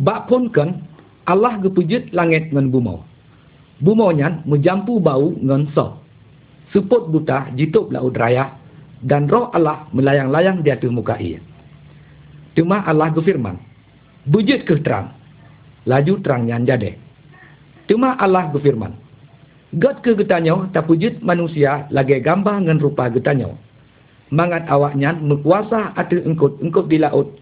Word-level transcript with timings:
Bak 0.00 0.32
pun 0.32 0.48
kan, 0.48 0.80
Allah 1.28 1.60
gepujit 1.60 2.08
langit 2.16 2.48
ngan 2.48 2.72
bumau. 2.72 3.04
Bumau 3.84 4.12
nyan 4.12 4.40
menjampu 4.48 4.96
bau 4.96 5.36
ngan 5.36 5.68
sok. 5.76 6.00
Suput 6.72 7.12
buta 7.12 7.52
jitup 7.52 7.92
laut 7.92 8.16
raya 8.16 8.56
dan 9.04 9.28
roh 9.28 9.52
Allah 9.52 9.84
melayang-layang 9.92 10.64
di 10.64 10.72
atas 10.72 10.88
muka 10.88 11.20
ia. 11.20 11.40
Cuma 12.56 12.80
Allah 12.88 13.12
berfirman, 13.12 13.60
bujit 14.28 14.64
ke 14.64 14.80
terang. 14.80 15.12
Laju 15.84 16.20
terang 16.24 16.48
nyan 16.48 16.64
jadi. 16.64 16.96
Cuma 17.88 18.16
Allah 18.16 18.48
berfirman, 18.52 18.96
God 19.76 20.02
ke 20.02 20.16
getanyo 20.16 20.66
tak 20.74 20.88
pujit 20.88 21.20
manusia 21.22 21.86
lagi 21.92 22.18
gambar 22.24 22.66
ngan 22.66 22.80
rupa 22.80 23.06
getanyo. 23.12 23.54
Mangat 24.30 24.64
awaknya 24.70 25.14
mekuasa 25.18 25.92
ada 25.94 26.16
engkut-engkut 26.22 26.86
di 26.86 27.02
laut. 27.02 27.36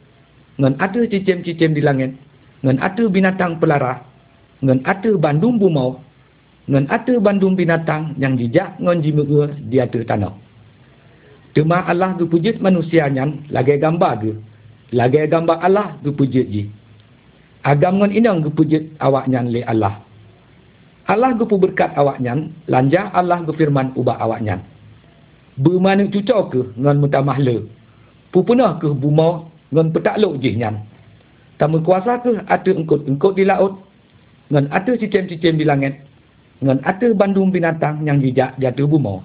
Ngan 0.59 0.81
ada 0.81 1.01
cicim-cicim 1.05 1.77
di 1.77 1.85
langit 1.85 2.17
ngan 2.63 2.79
ada 2.83 3.05
binatang 3.07 3.63
pelara, 3.63 4.03
ngan 4.65 4.83
ada 4.83 5.11
bandung 5.15 5.59
bumau, 5.59 5.99
ngan 6.67 6.91
ada 6.91 7.15
bandung 7.23 7.55
binatang 7.55 8.19
yang 8.19 8.35
jejak 8.35 8.75
ngan 8.83 8.99
jimua 9.01 9.51
di 9.71 9.79
atas 9.79 10.05
tanah. 10.05 10.35
Cuma 11.57 11.83
Allah 11.87 12.15
dipujit 12.19 12.61
manusia 12.63 13.09
nyan 13.09 13.49
lagi 13.51 13.79
gambar 13.81 14.13
ke, 14.21 14.33
lagi 14.95 15.27
gambar 15.27 15.59
Allah 15.59 15.97
dipujit 16.05 16.47
ji. 16.51 16.71
Agam 17.67 17.99
ngan 17.99 18.15
inang 18.15 18.47
dipujit 18.47 18.95
awak 19.03 19.27
nyan 19.27 19.51
le 19.51 19.67
Allah. 19.67 19.99
Allah 21.09 21.33
gupu 21.35 21.57
berkat 21.57 21.97
awak 21.97 22.21
nyan, 22.21 22.53
lanjah 22.69 23.09
Allah 23.17 23.41
gufirman 23.43 23.97
ubah 23.97 24.21
awak 24.21 24.45
nyan. 24.45 24.61
Bermana 25.57 26.05
cucok 26.07 26.43
ke 26.53 26.61
ngan 26.79 27.01
mutamah 27.01 27.41
le, 27.41 27.65
pupunah 28.31 28.77
ke 28.77 28.93
bumau 28.93 29.49
ngan 29.73 29.89
petakluk 29.91 30.37
jih 30.39 30.55
nyan. 30.55 30.85
Kamu 31.59 31.83
kuasa 31.83 32.23
ke 32.23 32.39
ada 32.47 32.71
engkut-engkut 32.71 33.35
di 33.35 33.43
laut, 33.43 33.83
dengan 34.47 34.71
ada 34.71 34.95
cicim-cicim 34.95 35.59
di 35.59 35.67
langit, 35.67 35.99
dengan 36.63 36.79
ada 36.87 37.11
bandung 37.19 37.51
binatang 37.51 38.07
yang 38.07 38.23
jejak 38.23 38.55
atas 38.59 38.87
bumi. 38.87 39.19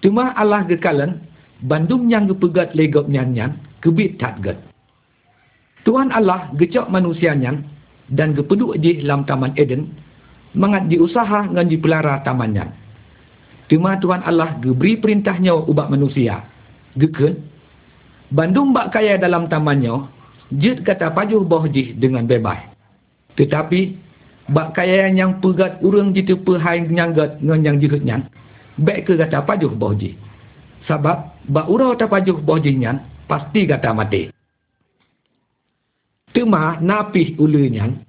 Cuma 0.00 0.32
Allah 0.38 0.64
gekalan, 0.70 1.20
bandung 1.66 2.06
yang 2.06 2.30
gepegat 2.30 2.72
legok 2.78 3.10
nyan-nyan, 3.10 3.58
kebit 3.82 4.16
tak 4.16 4.38
get. 4.40 4.58
Tuhan 5.82 6.14
Allah 6.14 6.48
gecok 6.54 6.86
manusia 6.86 7.34
nyan, 7.34 7.66
dan 8.14 8.34
gepeduk 8.38 8.78
di 8.78 9.02
dalam 9.02 9.26
taman 9.26 9.54
Eden, 9.58 9.90
mengat 10.54 10.86
diusaha 10.90 11.50
dengan 11.50 11.66
dipelara 11.66 12.22
tamannya. 12.22 12.66
Cuma 13.70 13.98
Tuhan 14.02 14.22
Allah 14.26 14.58
geberi 14.58 14.98
perintahnya 14.98 15.54
ubak 15.54 15.90
manusia. 15.90 16.42
Geken, 16.98 17.38
bandung 18.34 18.74
bak 18.74 18.90
kaya 18.90 19.14
dalam 19.14 19.46
tamannya, 19.46 20.10
Jid 20.50 20.82
kata 20.82 21.14
pajuh 21.14 21.46
bohjih 21.46 21.94
dengan 21.94 22.26
bebas. 22.26 22.58
Tetapi, 23.38 23.94
bak 24.50 24.74
kayaan 24.74 25.14
yang 25.14 25.32
pegat 25.38 25.78
urang 25.86 26.10
jitu 26.10 26.34
pehai 26.42 26.82
nyanggat 26.90 27.38
dengan 27.38 27.60
yang 27.62 27.76
jihut 27.78 28.02
nyan, 28.02 28.26
baik 28.82 29.06
ke 29.06 29.14
kata 29.14 29.46
pajuh 29.46 29.70
bohjih. 29.70 30.18
Sebab, 30.90 31.46
bak 31.54 31.66
urau 31.70 31.94
tak 31.94 32.10
pajuh 32.10 32.34
bohjih 32.42 32.74
nyan, 32.74 32.98
pasti 33.30 33.62
kata 33.62 33.94
mati. 33.94 34.34
Tuma 36.34 36.82
napih 36.82 37.38
ulu 37.38 37.70
nyan, 37.70 38.02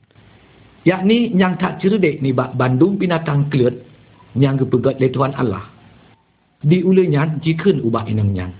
yakni 0.86 1.30
yang 1.38 1.58
tak 1.62 1.78
cerdik 1.78 2.22
ni 2.26 2.34
bak 2.34 2.58
bandung 2.58 2.98
binatang 2.98 3.50
kelut, 3.54 3.86
yang 4.34 4.58
kepegat 4.58 4.98
le 4.98 5.14
Tuhan 5.14 5.38
Allah. 5.38 5.66
Di 6.62 6.82
ulu 6.82 7.06
nyan, 7.06 7.42
jikun 7.42 7.86
ubah 7.86 8.06
inang 8.10 8.34
nyan. 8.34 8.52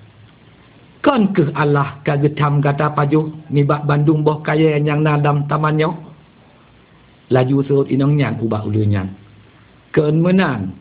Kan 1.02 1.34
ke 1.34 1.50
Allah 1.58 1.98
kagetam 2.06 2.62
kata 2.62 2.94
pajuh 2.94 3.26
ni 3.50 3.66
bak 3.66 3.90
Bandung 3.90 4.22
boh 4.22 4.38
kaya 4.46 4.78
yang 4.78 5.02
nadam 5.02 5.50
tamannya. 5.50 5.90
Laju 7.34 7.56
surut 7.66 7.88
inong 7.90 8.22
nyan 8.22 8.38
ubah 8.38 8.62
ulu 8.70 8.86
nyan. 8.86 9.10
Kan 9.90 10.22
menang. 10.22 10.78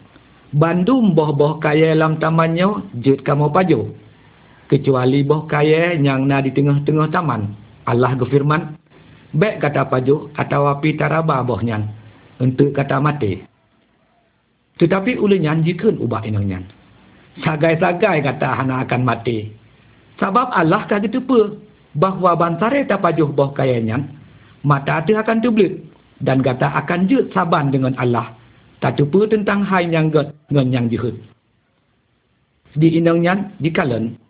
Bandung 0.52 1.16
boh 1.16 1.32
boh 1.32 1.56
kaya 1.56 1.96
lam 1.96 2.20
tamannya 2.20 2.84
jut 3.00 3.25
kamu 3.25 3.48
pajuh. 3.48 3.88
Kecuali 4.69 5.25
boh 5.25 5.48
kaya 5.48 5.97
yang 5.97 6.28
na 6.28 6.44
di 6.44 6.52
tengah-tengah 6.52 7.08
taman. 7.08 7.56
Allah 7.88 8.12
gefirman. 8.20 8.76
Baik 9.32 9.64
kata 9.64 9.88
pajuh 9.88 10.28
atau 10.37 10.69
api 10.69 11.00
taraba 11.00 11.41
boh 11.41 11.64
nyan. 11.64 11.88
Untuk 12.37 12.76
kata 12.76 13.00
mati. 13.00 13.41
Tetapi 14.76 15.16
ulu 15.16 15.41
nyan 15.41 15.64
jikun 15.64 15.97
ubah 15.97 16.28
inong 16.28 16.44
nyan. 16.44 16.64
Sagai-sagai 17.41 18.20
kata 18.20 18.48
hana 18.52 18.84
akan 18.84 19.00
mati. 19.00 19.59
Sebab 20.20 20.53
Allah 20.53 20.84
kata 20.84 21.08
tepa 21.08 21.56
bahawa 21.97 22.36
bantare 22.36 22.84
tapajuh 22.84 23.32
boh 23.32 23.56
kayanya, 23.56 24.04
mata 24.60 25.00
tu 25.08 25.16
akan 25.16 25.41
terbelit 25.41 25.81
dan 26.20 26.44
kata 26.44 26.69
akan 26.84 27.08
jut 27.08 27.32
saban 27.32 27.72
dengan 27.72 27.97
Allah. 27.97 28.36
Tak 28.84 29.00
tepa 29.00 29.25
tentang 29.32 29.64
hai 29.64 29.88
yang 29.88 30.12
get 30.12 30.28
dengan 30.53 30.69
yang 30.69 30.86
jihud. 30.92 31.16
Di 32.76 33.00
indangnya 33.00 33.48
dikalan 33.64 34.20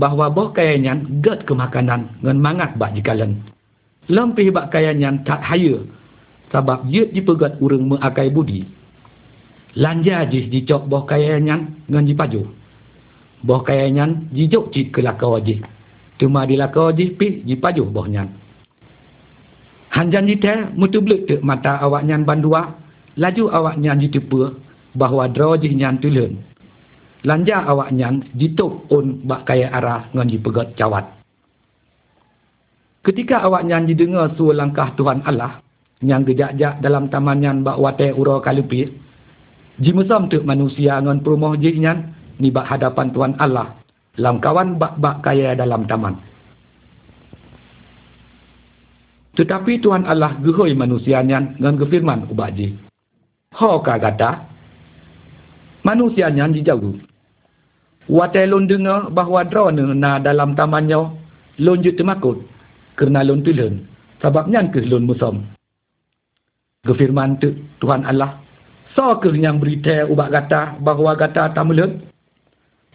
bahawa 0.00 0.32
boh 0.32 0.56
kayanya 0.56 0.96
get 1.20 1.44
kemakanan 1.44 2.08
dengan 2.24 2.40
mangat 2.40 2.72
bak 2.80 2.96
dikalan. 2.96 3.36
Lempih 4.08 4.48
bak 4.56 4.72
kayanya 4.72 5.20
tak 5.28 5.44
haya 5.44 5.84
sebab 6.48 6.88
jut 6.88 7.12
dipegat 7.12 7.60
urang 7.60 7.92
mengakai 7.92 8.32
budi. 8.32 8.64
Lanja 9.76 10.24
jih 10.32 10.48
dicok 10.48 10.88
boh 10.88 11.04
kayanya 11.04 11.60
dengan 11.84 12.08
jipajuh 12.08 12.55
boh 13.46 13.62
kaya 13.62 13.86
nyan 13.86 14.26
jijuk 14.34 14.74
cik 14.74 14.98
ke 14.98 15.00
lakau 15.00 15.38
wajih. 15.38 15.62
Cuma 16.18 16.42
di 16.42 16.58
lakau 16.58 16.90
wajih 16.90 17.14
pi 17.14 17.46
jipajuh 17.46 17.86
boh 17.86 18.10
nyan. 18.10 18.26
Hanjan 19.94 20.26
jite 20.26 20.74
mutu 20.74 20.98
belut 20.98 21.24
ke 21.30 21.38
mata 21.40 21.78
awak 21.78 22.02
nyan 22.02 22.26
bandua. 22.26 22.74
Laju 23.16 23.48
awak 23.48 23.80
nyan 23.80 24.02
jitupa 24.02 24.52
bahawa 24.92 25.30
draw 25.30 25.54
wajih 25.54 25.72
nyan 25.72 26.02
tulen. 26.02 26.42
Lanja 27.24 27.64
awak 27.64 27.94
nyan 27.94 28.26
jituk 28.36 28.90
un 28.92 29.22
bak 29.24 29.48
kaya 29.48 29.70
arah 29.72 30.10
ngan 30.12 30.28
jipegat 30.28 30.74
cawat. 30.76 31.06
Ketika 33.06 33.46
awak 33.46 33.62
nyan 33.62 33.86
didengar 33.86 34.34
suara 34.34 34.66
langkah 34.66 34.90
Tuhan 34.98 35.22
Allah 35.22 35.62
yang 36.02 36.26
gejak-jak 36.26 36.82
dalam 36.82 37.06
taman 37.08 37.38
nyan 37.38 37.56
bak 37.62 37.78
wate 37.78 38.10
ura 38.12 38.42
kalupis, 38.42 38.90
jimusam 39.78 40.26
tu 40.26 40.42
manusia 40.42 40.98
ngan 41.00 41.22
perumoh 41.22 41.54
jih 41.56 41.78
nyan 41.78 42.15
ni 42.40 42.52
bak 42.52 42.68
hadapan 42.68 43.12
Tuhan 43.12 43.34
Allah 43.40 43.72
dalam 44.16 44.40
kawan 44.40 44.80
bak-bak 44.80 45.20
kaya 45.20 45.52
dalam 45.52 45.84
taman. 45.84 46.16
Tetapi 49.36 49.84
Tuhan 49.84 50.08
Allah 50.08 50.32
gehoi 50.40 50.72
manusianya 50.72 51.60
dengan 51.60 51.76
kefirman 51.76 52.24
ubak 52.32 52.56
ji. 52.56 52.72
Ho 53.60 53.84
ka 53.84 54.00
kata, 54.00 54.48
manusianya 55.84 56.48
dijauh. 56.48 56.96
Watai 58.08 58.48
lon 58.48 58.64
dengar 58.64 59.12
bahawa 59.12 59.44
drone 59.44 59.82
na 59.98 60.16
dalam 60.22 60.56
tamannya 60.56 61.12
lon 61.60 61.82
jut 61.84 61.98
temakut 62.00 62.38
kerana 62.96 63.26
lon 63.26 63.44
tulen 63.44 63.84
sebabnya 64.24 64.64
ke 64.72 64.80
lon 64.88 65.04
musom. 65.04 65.44
Kefirman 66.86 67.36
tu 67.42 67.50
Tuhan 67.82 68.06
Allah, 68.06 68.40
so 68.94 69.18
ke 69.20 69.34
yang 69.36 69.58
berita 69.60 70.06
ubak 70.06 70.32
kata 70.32 70.78
bahawa 70.80 71.18
kata 71.18 71.50
tamulut 71.52 71.92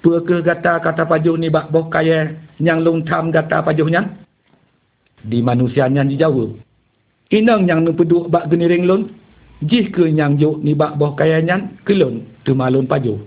Pukul 0.01 0.41
kata 0.41 0.81
kata 0.81 1.05
pajuh 1.05 1.37
ni 1.37 1.53
bak 1.53 1.69
boh 1.69 1.85
kaya 1.85 2.33
yang 2.57 2.81
long 2.81 3.05
tam 3.05 3.29
kata 3.29 3.61
pajuhnya. 3.61 4.01
Di 5.21 5.45
manusianya 5.45 6.01
dijawab. 6.01 6.57
Inang 7.29 7.69
yang 7.69 7.85
nupeduk 7.85 8.25
bak 8.33 8.49
geniring 8.49 8.89
lun. 8.89 9.01
Jih 9.61 9.93
ke 9.93 10.09
yang 10.09 10.41
juk 10.41 10.57
ni 10.65 10.73
bak 10.73 10.97
boh 10.97 11.13
kaya 11.13 11.37
nyan 11.37 11.77
ke 11.85 11.93
lun 11.93 12.25
tu 12.41 12.57
malun 12.57 12.89
pajuh. 12.89 13.21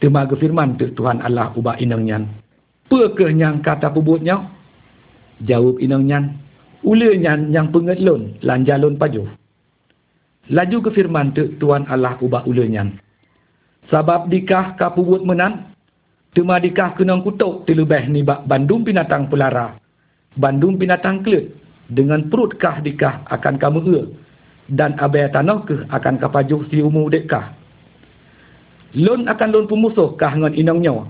Tema 0.00 0.24
firman 0.24 0.80
tu 0.80 0.88
Tuhan 0.96 1.20
Allah 1.20 1.52
ubah 1.52 1.76
inang 1.76 2.08
nyan. 2.08 2.32
Pukul 2.88 3.36
yang 3.36 3.60
kata 3.60 3.92
pubutnya. 3.92 4.48
Jawab 5.44 5.84
inang 5.84 6.08
nyan. 6.08 6.24
Ula 6.80 7.12
nyan 7.12 7.52
yang 7.52 7.68
penget 7.68 8.00
lun 8.00 8.40
lanja 8.40 8.80
lun 8.80 8.96
pajuh. 8.96 9.28
Laju 10.48 10.76
ke 10.80 10.90
firman 10.96 11.36
tu 11.36 11.60
Tuhan 11.60 11.84
Allah 11.92 12.16
ubah 12.24 12.48
ula 12.48 12.64
nyan. 12.64 13.01
Sebab 13.90 14.30
dikah 14.30 14.78
kapubut 14.78 15.26
menan, 15.26 15.74
cuma 16.36 16.62
dikah 16.62 16.94
kena 16.94 17.18
kutuk 17.18 17.66
tilubeh 17.66 18.06
ni 18.06 18.22
bandung 18.22 18.86
binatang 18.86 19.26
pelara. 19.26 19.74
Bandung 20.38 20.78
binatang 20.78 21.26
kelut, 21.26 21.50
dengan 21.90 22.30
perut 22.30 22.56
kah 22.56 22.78
dikah 22.80 23.26
akan 23.28 23.58
kamu 23.58 23.80
ur, 23.84 24.04
dan 24.72 24.96
abai 25.02 25.28
tanah 25.28 25.60
ke 25.66 25.76
akan 25.90 26.14
kapajuh 26.16 26.64
si 26.70 26.80
umur 26.80 27.12
dekkah. 27.12 27.52
Lun 28.96 29.28
akan 29.28 29.48
lun 29.52 29.66
pemusuh 29.68 30.16
kah 30.16 30.32
dengan 30.32 30.56
inangnya, 30.56 31.04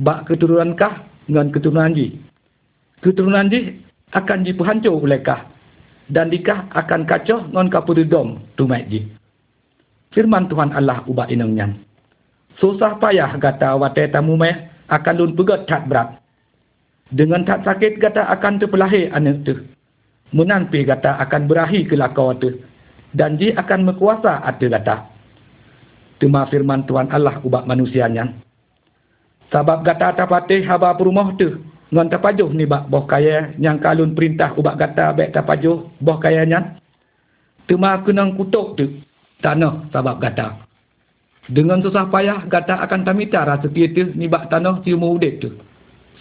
bak 0.00 0.30
keturunan 0.30 0.72
kah 0.78 1.04
dengan 1.28 1.52
keturunan 1.52 1.92
ji. 1.92 2.16
Keturunan 3.04 3.52
ji 3.52 3.84
akan 4.16 4.48
diperhancur 4.48 4.96
oleh 4.96 5.20
kah, 5.20 5.44
dan 6.08 6.32
dikah 6.32 6.72
akan 6.72 7.04
kacau 7.04 7.44
dengan 7.52 7.68
kapududom 7.68 8.40
tumai 8.56 8.86
ji. 8.88 9.04
Firman 10.16 10.48
Tuhan 10.48 10.72
Allah 10.72 11.04
ubah 11.04 11.28
inangnya 11.28 11.83
susah 12.58 12.98
payah 12.98 13.34
kata 13.38 13.78
watai 13.78 14.10
tamu 14.10 14.38
meh 14.38 14.70
akan 14.90 15.14
lun 15.16 15.32
pegat 15.34 15.66
tak 15.66 15.88
berat. 15.88 16.20
Dengan 17.12 17.44
tak 17.46 17.62
sakit 17.62 18.00
kata 18.00 18.26
akan 18.32 18.58
terpelahir 18.58 19.12
anak 19.12 19.44
tu. 19.44 19.54
Menanpi 20.34 20.82
kata 20.82 21.20
akan 21.22 21.46
berahi 21.46 21.86
ke 21.86 21.94
lakau 21.94 22.34
itu. 22.34 22.58
Dan 23.14 23.38
dia 23.38 23.54
akan 23.54 23.86
mekuasa 23.86 24.42
ada 24.42 24.66
kata. 24.66 24.96
Tuma 26.18 26.48
firman 26.50 26.82
Tuhan 26.90 27.14
Allah 27.14 27.38
ubat 27.46 27.70
manusianya. 27.70 28.34
Sebab 29.54 29.86
kata 29.86 30.18
tapatih 30.18 30.66
haba 30.66 30.96
perumah 30.98 31.38
tu. 31.38 31.62
Ngan 31.94 32.10
tapajuh 32.10 32.50
ni 32.50 32.66
bak 32.66 32.90
boh 32.90 33.06
kaya 33.06 33.54
yang 33.62 33.78
kalun 33.78 34.18
perintah 34.18 34.50
ubat 34.58 34.74
kata 34.74 35.14
baik 35.14 35.30
tapajuh 35.30 35.86
boh 36.02 36.18
kayanya. 36.18 36.74
Tuma 37.70 38.02
kenang 38.02 38.34
kutuk 38.34 38.74
tu. 38.74 38.90
Tanah 39.38 39.86
sebab 39.94 40.18
kata. 40.18 40.63
Dengan 41.44 41.84
susah 41.84 42.08
payah 42.08 42.48
kata 42.48 42.80
akan 42.88 43.04
tamita 43.04 43.44
rasa 43.44 43.68
itu 43.68 44.16
ni 44.16 44.24
bak 44.24 44.48
tanah 44.48 44.80
cium 44.80 45.04
udip 45.04 45.44
tu. 45.44 45.52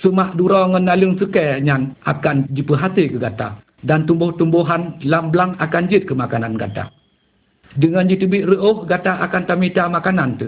Semak 0.04 0.36
dura 0.36 0.68
ngan 0.68 0.84
nalung 0.84 1.16
sukai 1.16 1.64
yang 1.64 1.96
akan 2.04 2.52
diperhati 2.52 3.08
ke 3.08 3.18
kata. 3.24 3.64
Dan 3.84 4.04
tumbuh-tumbuhan 4.08 5.00
lamblang 5.04 5.56
akan 5.60 5.88
jid 5.88 6.04
ke 6.08 6.12
makanan 6.16 6.60
kata. 6.60 6.92
Dengan 7.80 8.08
jitubik 8.08 8.48
reuh 8.48 8.84
kata 8.84 9.24
akan 9.28 9.44
tamita 9.48 9.88
makanan 9.88 10.40
tu. 10.40 10.48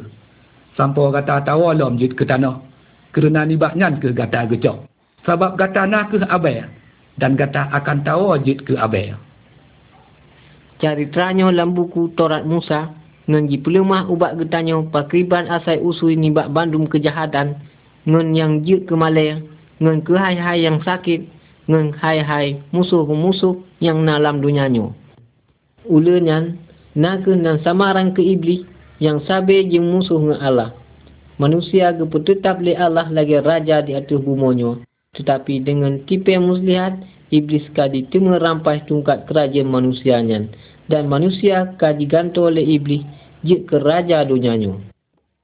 Sampai 0.76 1.08
kata 1.16 1.48
tawa 1.48 1.72
lom 1.72 1.96
jid 1.96 2.12
ke 2.16 2.28
tanah. 2.28 2.60
Kerana 3.16 3.48
ni 3.48 3.56
baknyan 3.56 4.04
ke 4.04 4.12
kata 4.12 4.52
gecok. 4.52 4.88
Sebab 5.24 5.56
kata 5.56 5.88
nak 5.88 6.12
ke 6.12 6.20
abai. 6.28 6.68
Dan 7.16 7.40
kata 7.40 7.72
akan 7.72 8.04
tawa 8.04 8.36
jid 8.44 8.60
ke 8.60 8.76
abai. 8.76 9.16
Caritranya 10.84 11.48
dalam 11.48 11.72
buku 11.72 12.12
Torat 12.20 12.44
Musa. 12.44 12.92
Ngan 13.26 13.50
ji 13.50 13.58
pelemah 13.58 14.06
ubat 14.06 14.38
getanya 14.38 14.78
pakriban 14.94 15.50
asai 15.50 15.82
usui 15.82 16.14
nibak 16.14 16.54
bandum 16.54 16.86
kejahatan. 16.86 17.58
Ngan 18.06 18.38
yang 18.38 18.62
jid 18.62 18.86
ke 18.86 18.94
malaya. 18.94 19.42
Ngan 19.82 20.06
ke 20.06 20.14
hai-hai 20.14 20.62
yang 20.62 20.78
sakit. 20.86 21.26
Ngan 21.66 21.98
hai-hai 21.98 22.62
musuh-musuh 22.70 23.58
yang 23.82 24.06
dalam 24.06 24.46
dunianya. 24.46 24.94
Ulenyan 25.90 26.62
naga 26.94 27.34
dan 27.34 27.58
samaran 27.66 28.14
ke 28.14 28.22
iblis 28.22 28.62
yang 29.02 29.20
sabe 29.26 29.66
je 29.66 29.82
musuh 29.82 30.22
dengan 30.22 30.40
Allah. 30.46 30.70
Manusia 31.36 31.92
ke 31.92 32.06
tetap 32.24 32.64
le 32.64 32.78
Allah 32.78 33.12
lagi 33.12 33.36
raja 33.42 33.84
di 33.84 33.92
atas 33.98 34.22
bumonyo. 34.22 34.86
Tetapi 35.20 35.64
dengan 35.64 36.00
tipe 36.08 36.32
muslihat, 36.40 36.96
iblis 37.32 37.68
ka 37.76 37.92
ditengah 37.92 38.40
rampai 38.40 38.88
tungkat 38.88 39.28
kerajaan 39.28 39.68
manusianya. 39.68 40.48
Dan 40.88 41.10
manusia 41.12 41.76
ka 41.76 41.92
diganto 41.92 42.48
oleh 42.48 42.64
iblis 42.64 43.04
je 43.46 43.62
ke 43.64 43.78
raja 43.78 44.26
dunianya. 44.26 44.74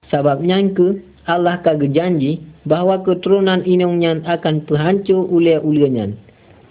Sebabnya 0.10 0.58
ke 0.74 1.00
Allah 1.30 1.62
ka 1.62 1.78
janji 1.78 2.42
bahawa 2.66 3.06
keturunan 3.06 3.62
inongnya 3.64 4.26
akan 4.26 4.66
terhancur 4.66 5.30
oleh-olehnya. 5.30 6.18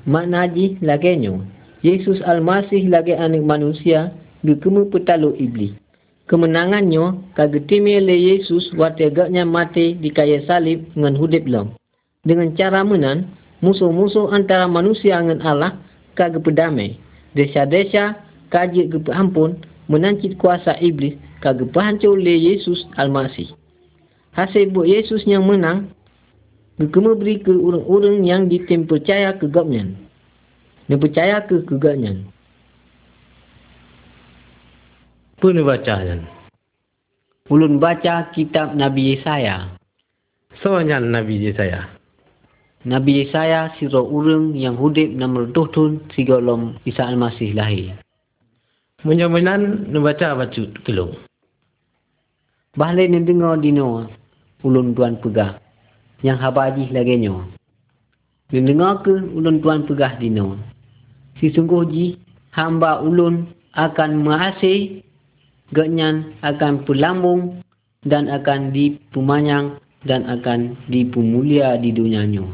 Makna 0.05 0.51
ji 0.51 0.77
lagenya. 0.83 1.39
Yesus 1.81 2.21
Al-Masih 2.27 2.93
lagi 2.93 3.17
anak 3.17 3.41
manusia 3.41 4.13
gekemu 4.45 4.93
petalu 4.93 5.33
iblis. 5.41 5.73
Kemenangannya 6.29 7.35
kagetimi 7.35 7.99
oleh 7.99 8.37
Yesus 8.37 8.71
waktu 8.79 9.11
agaknya 9.11 9.43
mati 9.43 9.99
di 9.99 10.15
kaya 10.15 10.45
salib 10.47 10.87
dengan 10.95 11.19
hudib 11.19 11.49
lam. 11.49 11.75
Dengan 12.23 12.55
cara 12.55 12.85
menan, 12.85 13.33
musuh-musuh 13.65 14.31
antara 14.31 14.69
manusia 14.71 15.19
dengan 15.19 15.41
Allah 15.43 15.73
kagak 16.15 16.45
perdamai. 16.45 17.01
Desa-desa 17.35 18.21
kajik 18.53 18.93
ke 18.93 19.11
ampun 19.11 19.59
menancit 19.91 20.39
kuasa 20.39 20.79
iblis 20.79 21.19
pahancur 21.43 22.15
oleh 22.15 22.39
Yesus 22.39 22.87
Al-Masih. 22.95 23.51
Hasil 24.39 24.71
buat 24.71 24.87
Yesus 24.87 25.27
yang 25.27 25.43
menang, 25.51 25.91
gekemu 26.79 27.19
beri 27.19 27.43
ke 27.43 27.51
orang-orang 27.51 28.23
yang 28.23 28.47
ditim 28.47 28.87
percaya 28.87 29.35
ke 29.35 29.51
gapnya. 29.51 29.91
Dan 30.87 30.99
percaya 30.99 31.43
ke 31.47 31.63
kegapnya. 31.67 32.19
Apa 35.39 35.47
ni 35.57 35.63
bacanya? 35.65 36.21
Ulun 37.49 37.81
baca 37.81 38.29
kitab 38.35 38.77
Nabi 38.77 39.17
Yesaya. 39.17 39.75
Soalnya 40.61 41.01
Nabi 41.01 41.41
Yesaya. 41.41 41.89
Nabi 42.85 43.25
Yesaya 43.25 43.73
siro 43.79 44.05
urang 44.05 44.53
yang 44.53 44.77
hudib 44.77 45.15
nomor 45.17 45.49
tuhun 45.55 46.05
sigolom 46.13 46.77
Isa 46.85 47.09
Al-Masih 47.09 47.57
lahir. 47.57 47.97
Menyamanan 49.01 49.89
membaca 49.89 50.37
baca 50.37 50.63
kelong. 50.85 51.17
Bahlai 52.77 53.09
ni 53.09 53.25
dengar 53.25 53.57
dino 53.57 54.05
ulun 54.61 54.93
tuan 54.93 55.17
pegah. 55.25 55.57
Yang 56.21 56.39
habaji 56.45 56.85
lagi 56.93 57.17
nyo. 57.17 57.49
Ni 58.53 58.61
dengar 58.61 59.01
ke 59.01 59.17
ulun 59.33 59.65
tuan 59.65 59.89
pegah 59.89 60.21
dino. 60.21 60.61
Si 61.41 61.49
sungguh 61.49 61.89
ji 61.89 62.21
hamba 62.53 63.01
ulun 63.01 63.49
akan 63.73 64.21
mengasih 64.21 65.01
genyan 65.73 66.37
akan 66.45 66.85
pelambung 66.85 67.65
dan 68.05 68.29
akan 68.29 68.69
dipumanyang 68.75 69.81
dan 70.05 70.29
akan 70.29 70.77
dipemulia 70.93 71.81
di 71.81 71.89
dunianya. 71.89 72.45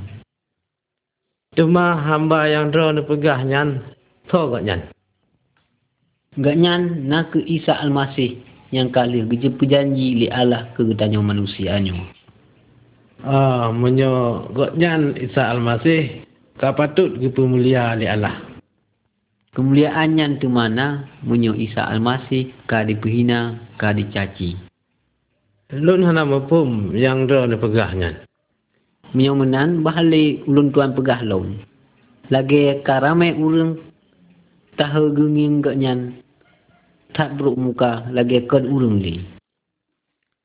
Cuma 1.58 1.98
hamba 2.06 2.46
yang 2.46 2.70
draw 2.70 2.92
ni 2.92 3.02
pegah 3.02 3.40
nyan, 3.42 3.82
so 4.28 4.46
gak 4.52 4.62
nyan. 4.62 4.80
Gak 6.36 6.52
nyan 6.60 7.08
nak 7.08 7.32
ke 7.32 7.40
Isa 7.40 7.80
Al-Masih 7.80 8.36
yang 8.68 8.92
kali 8.92 9.24
geje 9.24 9.48
perjanji 9.56 10.20
li 10.20 10.28
Allah 10.28 10.68
ke 10.76 10.84
getanya 10.84 11.16
manusianya. 11.24 11.96
Ah, 13.24 13.72
menyo 13.72 14.44
gak 14.52 14.76
nyan 14.76 15.16
Isa 15.16 15.48
Al-Masih 15.48 16.28
kapatut 16.60 17.16
ke 17.16 17.32
pemulia 17.32 17.96
li 17.96 18.04
Allah. 18.04 18.36
Kemuliaannya 19.56 20.36
tu 20.36 20.52
mana 20.52 21.08
munyo 21.24 21.56
Isa 21.56 21.88
Al-Masih 21.88 22.52
ka 22.68 22.84
dipehina 22.84 23.56
ka 23.80 23.96
dicaci. 23.96 24.60
Lun 25.72 26.04
hana 26.04 26.28
mapum 26.28 26.92
yang 26.92 27.24
do 27.24 27.48
ni 27.48 27.56
pegahnya. 27.56 28.28
Munyo 29.16 29.32
menan 29.40 29.80
bahali 29.80 30.44
ulun 30.44 30.68
tuan 30.68 30.92
pegah 30.92 31.24
lon. 31.24 31.64
Lagi 32.28 32.84
karame 32.84 33.32
urang 33.40 33.80
tahu 34.76 35.16
genging 35.16 35.64
ganyan 35.64 36.25
tak 37.16 37.40
beruk 37.40 37.56
muka 37.56 38.04
lagi 38.12 38.44
kan 38.44 38.68
urang 38.68 39.00
li. 39.00 39.24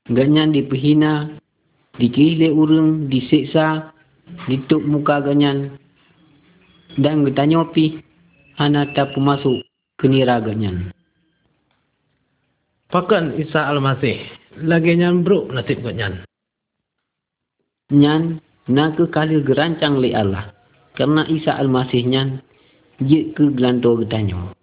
Ganyan 0.08 0.56
dipehina 0.56 1.36
dikih 2.00 2.40
le 2.40 2.48
urang 2.56 3.12
disiksa 3.12 3.92
dituk 4.48 4.80
muka 4.88 5.20
ganyan 5.20 5.76
dan 6.96 7.28
bertanya 7.28 7.68
pi 7.76 8.00
anata 8.56 9.12
pemasuk 9.12 9.68
ke 10.00 10.08
niraganya. 10.08 10.96
Pakan 12.92 13.36
Isa 13.36 13.68
Al-Masih 13.68 14.20
lagi 14.64 14.96
nyan 14.96 15.28
bro 15.28 15.52
nasib 15.52 15.84
kat 15.84 15.96
nyan. 15.96 16.24
Nak 18.72 18.96
ke 18.96 19.12
kali 19.12 19.44
gerancang 19.44 20.00
li 20.00 20.16
Allah. 20.16 20.56
Karena 20.96 21.28
Isa 21.28 21.56
Al-Masih 21.60 22.08
nyan 22.08 22.40
je 23.04 23.36
ke 23.36 23.52
gelanto 23.56 24.00
getanyo. 24.00 24.56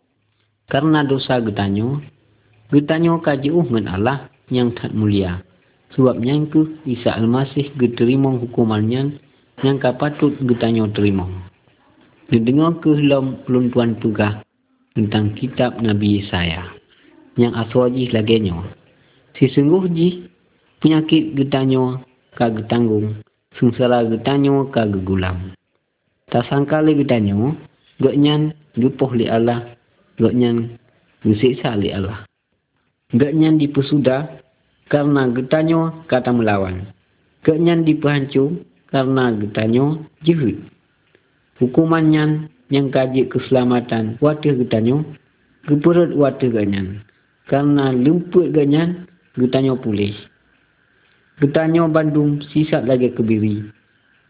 Karena 0.68 1.00
dosa 1.00 1.40
getanyo, 1.40 2.04
getanyo 2.68 3.24
kaji 3.24 3.48
dengan 3.48 3.88
Allah 3.88 4.18
yang 4.52 4.76
tak 4.76 4.92
mulia. 4.92 5.40
Sebab 5.96 6.20
yang 6.20 6.52
ke 6.52 6.84
Isa 6.84 7.16
Al-Masih 7.16 7.72
geterima 7.80 8.36
hukumannya 8.36 9.16
yang 9.64 9.80
kapatut 9.80 10.36
getanyo 10.44 10.92
terima. 10.92 11.24
Didengar 12.28 12.76
ke 12.84 12.92
dalam 13.00 13.40
peluntuan 13.48 13.96
pegah 13.96 14.44
tentang 14.92 15.32
kitab 15.32 15.80
Nabi 15.80 16.20
Yesaya 16.20 16.68
yang 17.40 17.56
aswaji 17.56 18.12
laginya. 18.12 18.68
Sesungguh 19.40 19.88
ji 19.96 20.28
penyakit 20.84 21.32
getanyo 21.32 22.04
kagak 22.36 22.68
tanggung, 22.68 23.24
sengsara 23.56 24.04
getanyo 24.04 24.68
kagak 24.68 25.00
gulam. 25.08 25.56
Tak 26.28 26.44
sangka 26.52 26.84
le 26.84 26.92
getanyo, 26.92 27.56
gaknyan 28.04 28.52
lupuh 28.76 29.08
li 29.16 29.24
Allah, 29.24 29.77
gaknyan 30.18 30.76
gusiksa 31.24 31.78
li 31.78 31.94
Allah. 31.94 32.26
Gaknyan 33.14 33.56
dipesuda 33.56 34.42
karena 34.92 35.30
getanyo 35.32 36.04
kata 36.10 36.34
melawan. 36.34 36.90
Gaknyan 37.46 37.86
dipehancur 37.86 38.68
karena 38.88 39.32
getanyo 39.36 40.08
jihud 40.24 40.64
hukumannya 41.60 42.48
yang 42.72 42.88
kaji 42.88 43.28
keselamatan 43.28 44.16
wadah 44.22 44.54
getanyo 44.64 45.04
geperut 45.68 46.16
wadah 46.16 46.48
ganyan 46.48 47.04
karena 47.50 47.92
lemput 47.92 48.48
ganyan 48.54 49.04
getanyo 49.36 49.76
pulih 49.76 50.16
getanyo 51.44 51.90
bandung 51.92 52.40
sisat 52.48 52.88
lagi 52.88 53.12
kebiri 53.12 53.68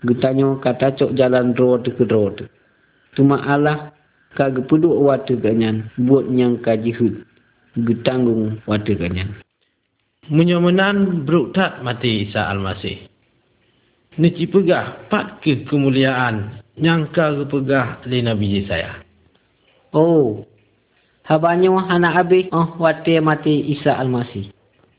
getanyo 0.02 0.58
kata 0.58 0.98
cok 0.98 1.14
jalan 1.14 1.54
road 1.54 1.86
ke 1.86 2.04
road 2.10 2.50
cuma 3.14 3.38
Allah 3.46 3.94
ka 4.36 4.50
gepeduk 4.52 4.92
wadah 4.98 5.38
ganyan 5.40 5.88
buat 5.96 6.28
yang 6.32 6.60
kaji 6.60 6.92
hud 6.92 7.24
getanggung 7.86 8.60
wadah 8.66 8.96
ganyan 8.96 9.32
Menyomenan 10.28 11.24
bruk 11.24 11.56
tak 11.56 11.80
mati 11.80 12.28
Isa 12.28 12.52
Al-Masih. 12.52 13.08
Nici 14.20 14.44
pegah 14.44 15.08
pat 15.08 15.40
ke 15.40 15.64
kemuliaan 15.64 16.60
nyangka 16.76 17.32
kepegah 17.42 18.02
li 18.04 18.20
Nabi 18.20 18.60
Yesaya. 18.60 19.00
Oh, 19.94 20.44
habanyo 21.24 21.80
anak 21.80 22.26
abis 22.26 22.50
oh 22.52 22.76
wate 22.76 23.18
mati 23.24 23.72
Isa 23.72 23.96
Almasih. 23.96 24.52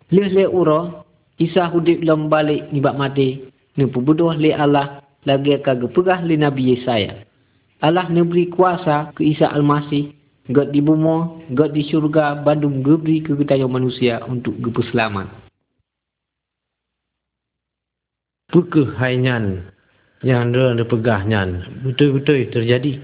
Leh 0.09 0.29
le 0.33 0.49
uro, 0.49 1.05
Isa 1.37 1.69
hudip 1.69 2.01
lom 2.01 2.27
balik 2.27 2.73
nibak 2.73 2.97
mati, 2.97 3.45
nempu 3.77 4.01
budoh 4.01 4.33
le 4.33 4.49
Allah 4.49 5.05
lagi 5.29 5.55
kagak 5.61 5.93
pegah 5.93 6.25
le 6.25 6.35
Nabi 6.35 6.73
Yesaya. 6.73 7.28
Allah 7.79 8.11
neberi 8.11 8.51
kuasa 8.51 9.15
ke 9.15 9.23
Isa 9.23 9.47
Almasih, 9.47 10.11
God 10.51 10.75
di 10.75 10.83
bumi, 10.83 11.47
God 11.55 11.71
di 11.71 11.87
syurga, 11.87 12.35
bandung 12.43 12.83
geberi 12.83 13.23
ke 13.23 13.37
kita 13.39 13.55
manusia 13.71 14.19
untuk 14.27 14.59
gepu 14.59 14.83
selamat. 14.91 15.31
Pekehainyan 18.49 19.71
yang 20.25 20.51
dia 20.51 20.83
pegahnya 20.83 21.69
betul-betul 21.85 22.49
terjadi. 22.51 22.99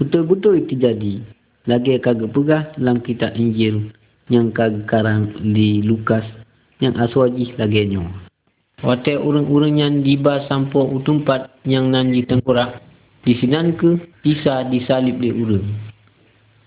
Betul-betul 0.00 0.64
terjadi. 0.70 1.20
Lagi 1.64 1.96
kagak 2.00 2.32
pegah 2.32 2.62
dalam 2.76 3.00
kitab 3.04 3.36
Injil 3.36 3.92
yang 4.32 4.54
kagak 4.54 4.88
karang 4.88 5.32
di 5.52 5.84
Lukas 5.84 6.24
yang 6.80 6.96
aswajih 6.96 7.56
lagi 7.60 7.88
nyo. 7.88 8.08
Wate 8.84 9.16
urang-urang 9.16 9.80
yang 9.80 10.04
diba 10.04 10.44
sampo 10.48 10.84
utumpat 10.84 11.50
yang 11.64 11.88
nanji 11.88 12.24
tengkorak. 12.24 12.84
Di 13.24 13.32
sinan 13.40 13.72
ke 13.80 13.96
Isa 14.28 14.68
disalib 14.68 15.16
di 15.16 15.32
urang. 15.32 15.64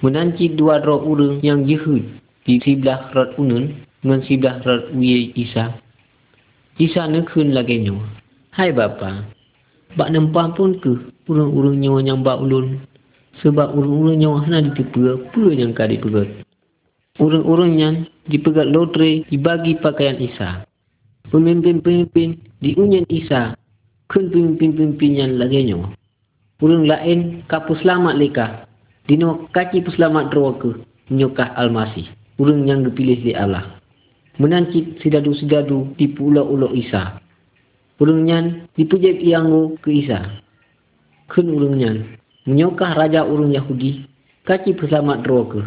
Menanci 0.02 0.58
dua 0.58 0.82
roh 0.82 1.06
urang 1.06 1.38
yang 1.46 1.70
jehud 1.70 2.02
di 2.50 2.58
sebelah 2.66 3.14
rot 3.14 3.38
unun 3.38 3.78
dengan 4.02 4.26
sebelah 4.26 4.58
rot 4.66 4.90
uye 4.98 5.30
Isa. 5.38 5.78
Isa 6.82 7.06
nekun 7.06 7.54
lagi 7.54 7.78
nyo. 7.82 8.02
Hai 8.58 8.74
bapa, 8.74 9.22
bak 9.94 10.10
nempah 10.10 10.58
pun 10.58 10.82
ke 10.82 11.14
urang-urang 11.30 11.78
nyawa 11.78 12.02
yang 12.02 12.26
bak 12.26 12.42
ulun. 12.42 12.82
Sebab 13.46 13.78
urang-urang 13.78 14.18
nyawa 14.18 14.38
hana 14.50 14.66
ditipu 14.66 15.14
apa 15.14 15.44
yang 15.54 15.78
kadi 15.78 16.02
pegat. 16.02 16.42
Urang-urang 17.22 17.78
yang 17.78 17.96
dipegat 18.34 18.66
lotre 18.74 19.22
dibagi 19.30 19.78
pakaian 19.78 20.18
Isa. 20.18 20.66
Pemimpin-pemimpin 21.30 22.42
diunyan 22.66 23.06
Isa. 23.14 23.54
Kun 24.10 24.34
pemimpin-pemimpin 24.34 25.12
yang 25.22 25.38
lagi 25.38 25.70
nyawa. 25.70 25.94
Urang 26.58 26.90
lain 26.90 27.46
kapu 27.46 27.78
selamat 27.78 28.18
leka. 28.18 28.66
Dino 29.06 29.46
kaki 29.54 29.86
peselamat 29.86 30.34
roh 30.34 30.58
ke 30.58 30.74
menyokah 31.14 31.54
almasih. 31.54 32.10
Urang 32.42 32.66
yang 32.66 32.82
dipilih 32.82 33.22
di 33.22 33.38
Allah. 33.38 33.78
Menancit 34.42 34.98
sidadu-sidadu 35.06 35.94
di 36.02 36.10
pulau-ulau 36.10 36.74
Isa. 36.74 37.22
Urang 38.02 38.26
yang 38.26 38.66
dipujat 38.74 39.22
ianggu 39.22 39.78
ke 39.86 40.02
Isa. 40.02 40.42
Kun 41.30 41.46
urang 41.54 41.78
yang 41.78 41.98
menyokah 42.50 42.98
raja 42.98 43.22
urang 43.22 43.54
Yahudi. 43.54 44.10
Kaki 44.42 44.82
peselamat 44.82 45.30
roh 45.30 45.46
ke. 45.46 45.62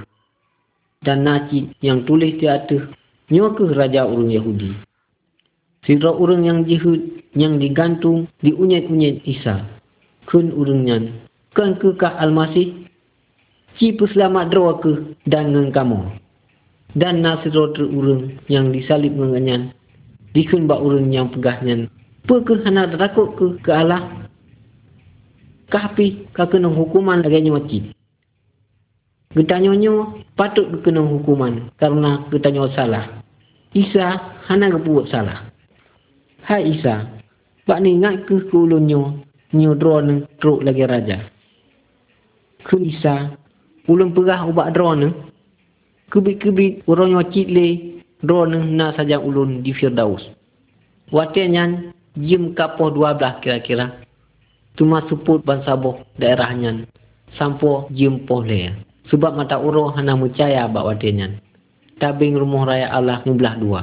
Dan 1.07 1.23
naci 1.23 1.71
yang 1.87 2.03
tulis 2.03 2.35
di 2.43 2.51
atas 2.51 2.83
nyokah 3.31 3.79
raja 3.79 4.11
urang 4.11 4.35
Yahudi. 4.35 4.75
Sidra 5.87 6.11
urang 6.11 6.43
yang 6.43 6.67
jihud 6.67 6.99
yang 7.39 7.63
digantung 7.63 8.27
di 8.43 8.51
unyet-unyet 8.51 9.23
Isa. 9.23 9.80
Kun 10.31 10.55
urang 10.55 10.87
yang 10.87 11.11
kan 11.51 11.75
kekah 11.83 12.15
almasih 12.23 12.81
Ci 13.81 13.97
peselamat 13.97 14.53
doa 14.53 14.77
ke 14.83 15.17
dan 15.31 15.57
dengan 15.57 15.73
kamu. 15.73 15.99
Dan 16.93 17.23
nasiro 17.23 17.71
terurung 17.73 18.37
yang 18.51 18.75
disalib 18.75 19.15
mengenyan. 19.15 19.71
Dikun 20.37 20.67
bak 20.67 20.83
urung 20.85 21.09
yang 21.09 21.31
pegahnya. 21.31 21.87
Apa 22.29 22.45
ke 22.45 22.61
hendak 22.63 22.99
takut 23.01 23.35
ke 23.41 23.47
ke 23.63 23.71
Allah? 23.73 24.29
Kapi 25.73 26.29
kena 26.35 26.69
hukuman 26.69 27.23
lagi 27.23 27.41
nyoci. 27.47 27.79
Getanyonyo 29.33 30.27
patut 30.35 30.67
kena 30.83 31.01
hukuman 31.07 31.73
karena 31.79 32.27
getanyo 32.29 32.69
salah. 32.75 33.23
Isa 33.73 34.19
hana 34.51 34.67
kebuat 34.67 35.09
salah. 35.09 35.47
Hai 36.43 36.75
Isa, 36.75 37.07
bak 37.65 37.81
ni 37.81 37.97
ngat 38.03 38.27
ke 38.27 38.51
kulunyo 38.51 39.30
drone 39.52 40.26
truk 40.38 40.62
lagi 40.62 40.85
raja. 40.87 41.19
Ke 42.62 42.76
Isa 42.78 43.35
ulun 43.90 44.14
perah 44.14 44.47
ubat 44.47 44.71
drone 44.76 45.11
kebit-kebit 46.11 46.87
orang 46.87 47.19
nyocit 47.19 47.47
le 47.50 47.69
drone 48.23 48.59
na 48.76 48.95
saja 48.95 49.19
ulun 49.19 49.62
di 49.64 49.75
Firdaus. 49.75 50.23
Watiannya 51.11 51.90
jim 52.19 52.54
kapoh 52.54 52.95
dua 52.95 53.19
belah 53.19 53.42
kira-kira. 53.42 54.07
Cuma 54.78 55.02
suput 55.11 55.42
bansaboh 55.42 56.07
daerahnya. 56.14 56.87
Sampo 57.35 57.90
jim 57.90 58.23
poh 58.26 58.47
le. 58.47 58.87
Sebab 59.11 59.35
mata 59.35 59.59
uro 59.59 59.90
hana 59.90 60.14
percaya 60.14 60.71
bak 60.71 60.87
watiannya. 60.87 61.42
Tabing 61.99 62.38
rumah 62.38 62.71
raya 62.71 62.88
Allah 62.95 63.21
mubelah 63.26 63.59
dua. 63.59 63.83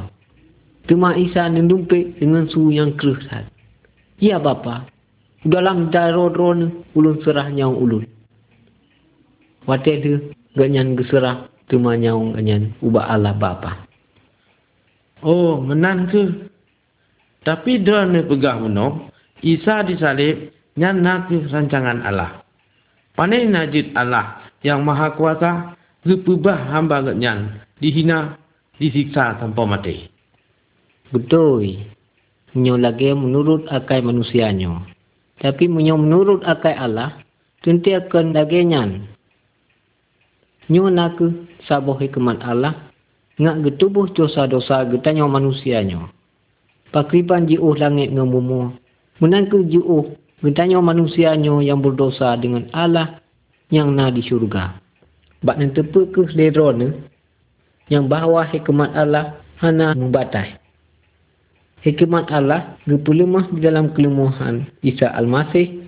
Cuma 0.88 1.20
Isa 1.20 1.52
nendumpik 1.52 2.16
dengan 2.16 2.48
suhu 2.48 2.72
yang 2.72 2.96
kerusat. 2.96 3.52
Ya 4.24 4.40
bapa, 4.40 4.88
dalam 5.48 5.90
daerah 5.90 6.30
drone 6.32 6.88
ulun 6.94 7.18
serah 7.24 7.48
nyawang 7.50 7.80
ulun. 7.80 8.04
Wate 9.68 9.92
tu 10.00 10.14
ganyan 10.56 10.96
geserah 10.96 11.52
cuma 11.68 11.96
nyawang 12.00 12.36
ganyan 12.36 12.76
ubah 12.80 13.08
Allah 13.12 13.36
bapa. 13.36 13.88
Oh, 15.26 15.58
menan 15.60 16.08
ke? 16.14 16.52
Tapi 17.42 17.82
dia 17.82 18.06
ni 18.06 18.22
pegah 18.28 18.60
menong, 18.60 19.10
Isa 19.42 19.82
disalib 19.88 20.52
nyana 20.78 21.26
ke 21.26 21.48
rancangan 21.50 22.04
Allah. 22.06 22.44
Panai 23.18 23.50
najid 23.50 23.98
Allah 23.98 24.46
yang 24.62 24.86
maha 24.86 25.16
kuasa, 25.18 25.74
gepubah 26.06 26.70
hamba 26.70 27.02
ganyan, 27.02 27.64
dihina, 27.82 28.38
disiksa 28.78 29.42
tanpa 29.42 29.66
mati. 29.66 30.06
Betul. 31.10 31.88
Menyo 32.54 32.76
lagi 32.78 33.14
menurut 33.14 33.70
akai 33.70 34.02
manusianya. 34.04 34.97
Tapi 35.38 35.70
menyo 35.70 36.02
menurut 36.02 36.42
akai 36.42 36.74
Allah, 36.74 37.22
tentu 37.62 37.94
akan 37.94 38.34
lagi 38.34 38.66
nyan 38.66 39.18
nyo 40.68 40.92
nak 40.92 41.20
saboh 41.64 41.96
hikmat 41.96 42.44
Allah 42.44 42.92
ngak 43.40 43.64
getubuh 43.64 44.10
dosa-dosa 44.12 44.84
getanya 44.92 45.24
manusianya. 45.24 46.12
Pakriban 46.92 47.48
jiuh 47.48 47.76
langit 47.76 48.12
ngemumu 48.12 48.76
menangku 49.24 49.64
jiuh 49.68 50.16
getanya 50.44 50.84
manusianya 50.84 51.64
yang 51.64 51.80
berdosa 51.80 52.36
dengan 52.36 52.68
Allah 52.76 53.20
yang 53.72 53.96
na 53.96 54.12
di 54.12 54.24
syurga. 54.24 54.80
Bak 55.44 55.56
nan 55.60 55.72
tepe 55.72 56.10
ke 56.12 56.28
ledrone 56.34 57.08
yang 57.88 58.10
bahawa 58.12 58.48
hikmat 58.52 58.92
Allah 58.92 59.40
hana 59.62 59.96
membatai 59.96 60.60
hikmat 61.86 62.30
Allah 62.34 62.78
gepulemah 62.90 63.50
di 63.54 63.62
dalam 63.62 63.94
kelemahan 63.94 64.66
Isa 64.82 65.12
Al-Masih 65.14 65.88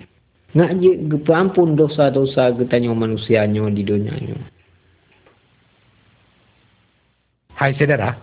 ngak 0.54 0.70
je 0.82 0.92
gepampun 1.10 1.78
dosa-dosa 1.78 2.54
getanya 2.58 2.90
manusianya 2.94 3.66
di 3.70 3.82
dunianya 3.86 4.38
Hai 7.60 7.76
saudara, 7.76 8.16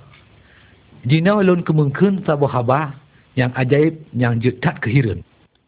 jina 1.05 1.37
ulun 1.37 1.61
kemungkin 1.61 2.25
sabu 2.25 2.49
haba 2.49 2.97
yang 3.37 3.53
ajaib 3.53 3.93
yang 4.17 4.41
jutat 4.41 4.81
kehiran. 4.81 5.21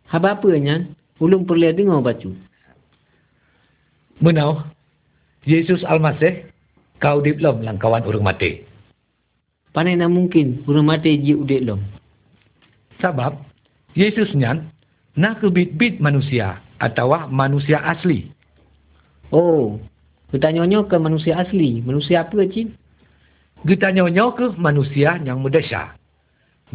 Haba 0.09 0.33
apa 0.33 0.57
nya? 0.57 0.89
Ulun 1.21 1.45
perlu 1.45 1.69
dengar 1.69 2.01
baca. 2.01 2.33
Menau, 4.25 4.65
Yesus 5.45 5.85
Almasih, 5.85 6.49
kau 6.97 7.21
diplom 7.21 7.61
langkawan 7.61 8.01
orang 8.09 8.25
mati. 8.25 8.65
Panai 9.79 9.95
nak 9.95 10.11
mungkin 10.11 10.67
orang 10.67 10.91
mati 10.91 11.15
ji 11.23 11.31
udik 11.31 11.63
lom. 11.63 11.79
Sebab, 12.99 13.31
Yesus 13.95 14.35
nyan, 14.35 14.67
nak 15.15 15.39
kebit-bit 15.39 16.03
manusia 16.03 16.59
atau 16.83 17.15
manusia 17.31 17.79
asli. 17.87 18.27
Oh, 19.31 19.79
bertanya 20.35 20.67
ke 20.83 20.99
manusia 20.99 21.39
asli. 21.39 21.79
Manusia 21.79 22.27
apa, 22.27 22.43
Cik? 22.43 22.75
Kita 23.63 23.95
nyonya 23.95 24.35
ke 24.35 24.51
manusia 24.59 25.15
yang 25.23 25.39
merdesa. 25.39 25.95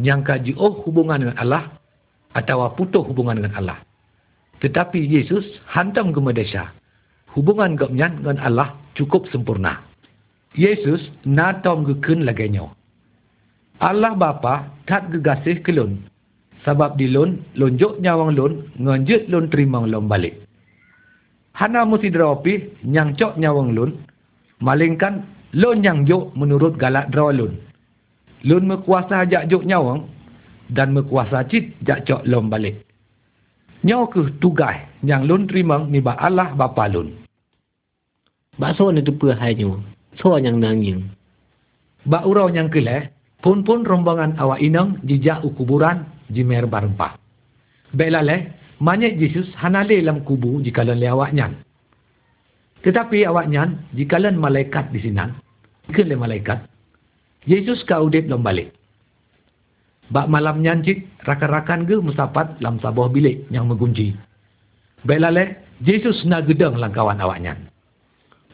Yang 0.01 0.25
kaji 0.25 0.51
oh 0.57 0.81
hubungan 0.81 1.29
dengan 1.29 1.37
Allah. 1.37 1.77
Atau 2.33 2.65
putus 2.73 3.05
hubungan 3.05 3.37
dengan 3.37 3.53
Allah. 3.53 3.85
Tetapi 4.65 4.97
Yesus 4.97 5.45
hantam 5.69 6.09
ke 6.09 6.17
merdesa. 6.17 6.73
Hubungan 7.37 7.77
gapnya 7.77 8.09
dengan 8.09 8.41
Allah 8.41 8.73
cukup 8.97 9.29
sempurna. 9.29 9.85
Yesus 10.57 11.05
natom 11.21 11.85
ke 11.85 12.01
kun 12.01 12.25
laganya. 12.25 12.73
Allah 13.79 14.15
Bapa 14.15 14.71
tak 14.87 15.11
gegasih 15.11 15.59
ke 15.63 15.71
lun. 15.75 15.99
Sebab 16.63 16.97
di 16.97 17.05
lun, 17.11 17.43
lonjok 17.53 18.01
nyawang 18.01 18.33
lun, 18.33 18.53
nganjut 18.81 19.29
lun 19.29 19.45
terima 19.53 19.85
lun 19.85 20.09
balik. 20.09 20.33
Hana 21.53 21.85
mesti 21.85 22.09
derapi, 22.09 22.83
nyangcok 22.83 23.37
nyawang 23.37 23.77
lun, 23.77 23.91
malingkan 24.59 25.23
Lun 25.55 25.79
yang 25.79 26.03
juk 26.03 26.35
menurut 26.35 26.75
galak 26.75 27.07
draw 27.15 27.31
lun. 27.31 27.55
Lun 28.43 28.67
mekuasa 28.67 29.23
jak 29.23 29.47
juk 29.47 29.63
nyawang 29.63 30.03
dan 30.67 30.91
mekuasa 30.91 31.47
cit 31.47 31.71
jak 31.87 32.03
cok 32.03 32.27
lom 32.27 32.51
balik. 32.51 32.83
Nyaw 33.87 34.03
ke 34.11 34.35
tugai 34.43 34.83
yang 34.99 35.23
lun 35.23 35.47
terima 35.47 35.79
ni 35.87 36.03
ba 36.03 36.19
Allah 36.19 36.51
bapa 36.51 36.91
lun. 36.91 37.15
Bak 38.59 38.75
so 38.75 38.91
ni 38.91 38.99
tepa 38.99 39.31
hai 39.39 39.55
nyo. 39.55 39.79
So 40.19 40.35
yang 40.35 40.59
nanging. 40.59 41.07
Bak 42.03 42.27
urau 42.27 42.51
yang 42.51 42.67
kele, 42.67 43.14
pun-pun 43.45 43.85
rombongan 43.85 44.33
awak 44.41 44.57
inang 44.57 44.97
jijak 45.05 45.45
u 45.45 45.53
kuburan 45.53 46.09
jimer 46.33 46.65
barempah. 46.65 47.13
Belale, 47.93 48.57
manyek 48.81 49.21
Yesus 49.21 49.53
hanale 49.61 50.01
dalam 50.01 50.25
kubu 50.25 50.65
jika 50.65 50.81
le 50.81 51.05
awak 51.05 51.29
nyan. 51.29 51.53
Tetapi 52.81 53.21
awak 53.29 53.45
nyan, 53.45 53.77
jika 53.93 54.17
malaikat 54.33 54.89
di 54.89 55.05
sinan, 55.05 55.37
ke 55.93 56.01
le 56.01 56.17
malaikat, 56.17 56.65
Yesus 57.45 57.85
ka 57.85 58.01
udip 58.01 58.25
lom 58.25 58.41
balik. 58.41 58.73
Bak 60.09 60.25
malam 60.29 60.65
nyanjit, 60.65 61.05
rakan-rakan 61.25 61.85
ke 61.85 61.97
musapat 62.01 62.57
dalam 62.57 62.81
sabuah 62.81 63.09
bilik 63.09 63.45
yang 63.53 63.69
mengunci. 63.69 64.13
Belale, 65.05 65.61
Yesus 65.85 66.25
nak 66.25 66.49
gedang 66.49 66.77
langkawan 66.81 67.21
awak 67.21 67.41
nyan. 67.41 67.57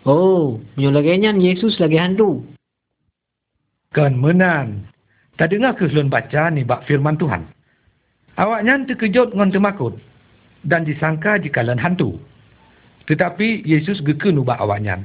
Oh, 0.04 0.60
nyan 0.76 1.40
Yesus 1.40 1.80
lagi 1.80 1.96
hantu. 1.96 2.44
Kan 3.92 4.16
menan. 4.16 4.88
Tak 5.36 5.52
dengar 5.52 5.76
ke 5.76 5.84
selun 5.92 6.08
baca 6.08 6.48
ni 6.48 6.64
bak 6.64 6.88
firman 6.88 7.20
Tuhan. 7.20 7.44
Awak 8.40 8.64
nyan 8.64 8.88
terkejut 8.88 9.36
dengan 9.36 9.52
temakut. 9.52 10.00
Dan 10.64 10.88
disangka 10.88 11.36
jika 11.42 11.60
lan 11.60 11.76
hantu. 11.76 12.16
Tetapi 13.12 13.68
Yesus 13.68 14.00
geken 14.00 14.40
ubah 14.40 14.64
awak 14.64 14.80
nyan. 14.80 15.04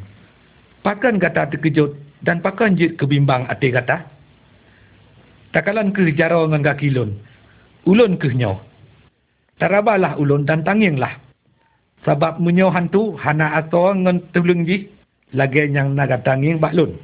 Pakan 0.87 1.19
kata 1.19 1.51
terkejut 1.51 1.99
dan 2.23 2.39
pakan 2.39 2.79
jit 2.79 2.95
kebimbang 2.95 3.51
hati 3.51 3.75
kata. 3.75 4.07
Takalan 5.51 5.91
ke 5.91 6.07
jaro 6.15 6.47
dengan 6.47 6.71
kaki 6.71 6.95
ulun. 6.95 7.11
Ulun 7.91 8.13
ke 8.23 8.31
nyo. 8.39 8.63
Tarabalah 9.59 10.15
ulun 10.21 10.47
dan 10.47 10.63
tanginglah. 10.63 11.17
Sebab 12.07 12.39
menyo 12.39 12.71
hantu 12.71 13.19
hana 13.19 13.59
ato 13.59 13.91
dengan 13.91 14.23
tebelung. 14.31 14.63
Lagi 15.35 15.63
yang 15.75 15.99
naga 15.99 16.23
tanging 16.23 16.63
bak 16.63 16.71
lun. 16.77 16.95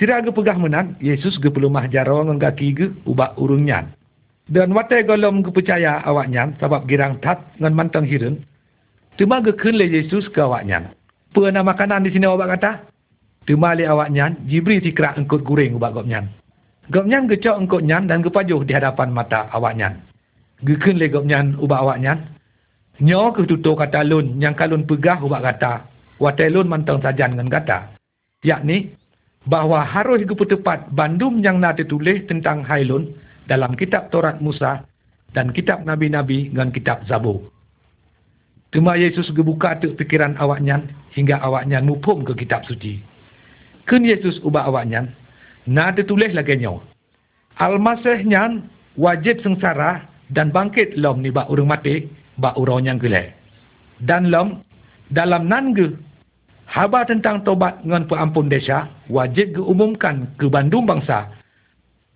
Sira 0.00 0.24
ge 0.24 0.32
pegah 0.32 0.56
menang, 0.56 0.96
Yesus 0.96 1.36
ge 1.36 1.52
pelumah 1.52 1.84
jaro 1.92 2.24
dengan 2.24 2.40
kaki 2.40 2.68
ge 2.72 2.88
ubak 3.04 3.36
urung 3.36 3.68
nyan. 3.68 3.92
Dan 4.48 4.72
watai 4.72 5.04
golom 5.04 5.44
ge 5.44 5.52
percaya 5.52 6.00
awak 6.08 6.32
nyan 6.32 6.56
sebab 6.56 6.88
girang 6.88 7.20
tat 7.20 7.36
dengan 7.60 7.76
mantang 7.76 8.08
hirun. 8.08 8.40
Tuma 9.20 9.44
ge 9.44 9.52
le 9.68 9.84
Yesus 9.84 10.24
ke 10.32 10.40
awak 10.40 10.64
nyan. 10.64 10.88
Pernah 11.36 11.60
makanan 11.60 12.08
di 12.08 12.16
sini 12.16 12.24
awak 12.24 12.56
kata? 12.56 12.80
Tuma 13.44 13.76
le 13.76 13.84
awak 13.84 14.08
nyan, 14.08 14.40
jibri 14.48 14.80
tikrak 14.80 15.20
engkut 15.20 15.44
guring 15.44 15.76
ubak 15.76 15.92
gop 15.92 16.08
nyan. 16.08 16.32
Gop 16.88 17.04
nyan 17.04 17.28
gecok 17.28 17.60
engkau 17.60 17.84
nyan 17.84 18.08
dan 18.08 18.24
gepajuh 18.24 18.64
di 18.64 18.72
hadapan 18.72 19.12
mata 19.12 19.52
awak 19.52 19.76
nyan. 19.76 20.00
Gekun 20.64 20.96
le 20.96 21.12
gop 21.12 21.28
nyan 21.28 21.60
ubak 21.60 21.76
awak 21.76 22.00
nyan. 22.00 22.24
Nyo 23.04 23.36
ke 23.36 23.44
tutur 23.44 23.76
kata 23.76 24.00
lun 24.08 24.40
yang 24.40 24.56
kalun 24.56 24.88
pegah 24.88 25.20
ubak 25.20 25.44
kata. 25.44 25.84
Watai 26.16 26.48
lun 26.48 26.72
mantang 26.72 27.04
sajan 27.04 27.36
dengan 27.36 27.52
kata. 27.52 27.92
Yakni, 28.40 28.96
bahawa 29.48 29.86
harus 29.86 30.20
ke 30.26 30.34
tepat 30.44 30.90
bandum 30.92 31.40
yang 31.40 31.62
nak 31.62 31.80
ditulis 31.80 32.20
tentang 32.28 32.60
Hailun 32.66 33.08
dalam 33.48 33.72
kitab 33.78 34.12
Taurat 34.12 34.36
Musa 34.44 34.84
dan 35.32 35.54
kitab 35.54 35.86
Nabi-Nabi 35.86 36.52
dengan 36.52 36.68
kitab 36.74 37.06
Zabur. 37.08 37.40
Cuma 38.70 38.94
Yesus 38.94 39.26
gebuka 39.34 39.80
tu 39.82 39.96
fikiran 39.98 40.38
awak 40.38 40.62
nyan 40.62 40.86
hingga 41.16 41.42
awak 41.42 41.66
nyan 41.66 41.88
mupum 41.88 42.22
ke 42.22 42.36
kitab 42.38 42.62
suci. 42.70 43.02
Kun 43.90 44.06
Yesus 44.06 44.38
ubah 44.46 44.70
awak 44.70 44.86
nyan, 44.86 45.10
Na 45.66 45.90
ditulis 45.90 46.32
lagi 46.32 46.56
nyo. 46.56 46.80
Al-Masih 47.58 48.24
nyan 48.24 48.70
wajib 48.96 49.42
sengsara 49.42 50.06
dan 50.30 50.54
bangkit 50.54 50.94
lom 50.96 51.20
ni 51.20 51.34
bak 51.34 51.50
urung 51.50 51.68
mati, 51.68 52.06
bak 52.38 52.54
urau 52.56 52.78
yang 52.80 52.96
gelai. 52.96 53.34
Dan 54.00 54.30
lom, 54.32 54.62
dalam 55.12 55.50
nange, 55.50 55.98
haba 56.70 57.02
tentang 57.02 57.42
tobat 57.42 57.82
dengan 57.82 58.06
perampun 58.06 58.46
desa, 58.46 58.86
wajib 59.10 59.58
diumumkan 59.58 60.30
ke 60.38 60.46
Bandung 60.46 60.86
bangsa, 60.86 61.26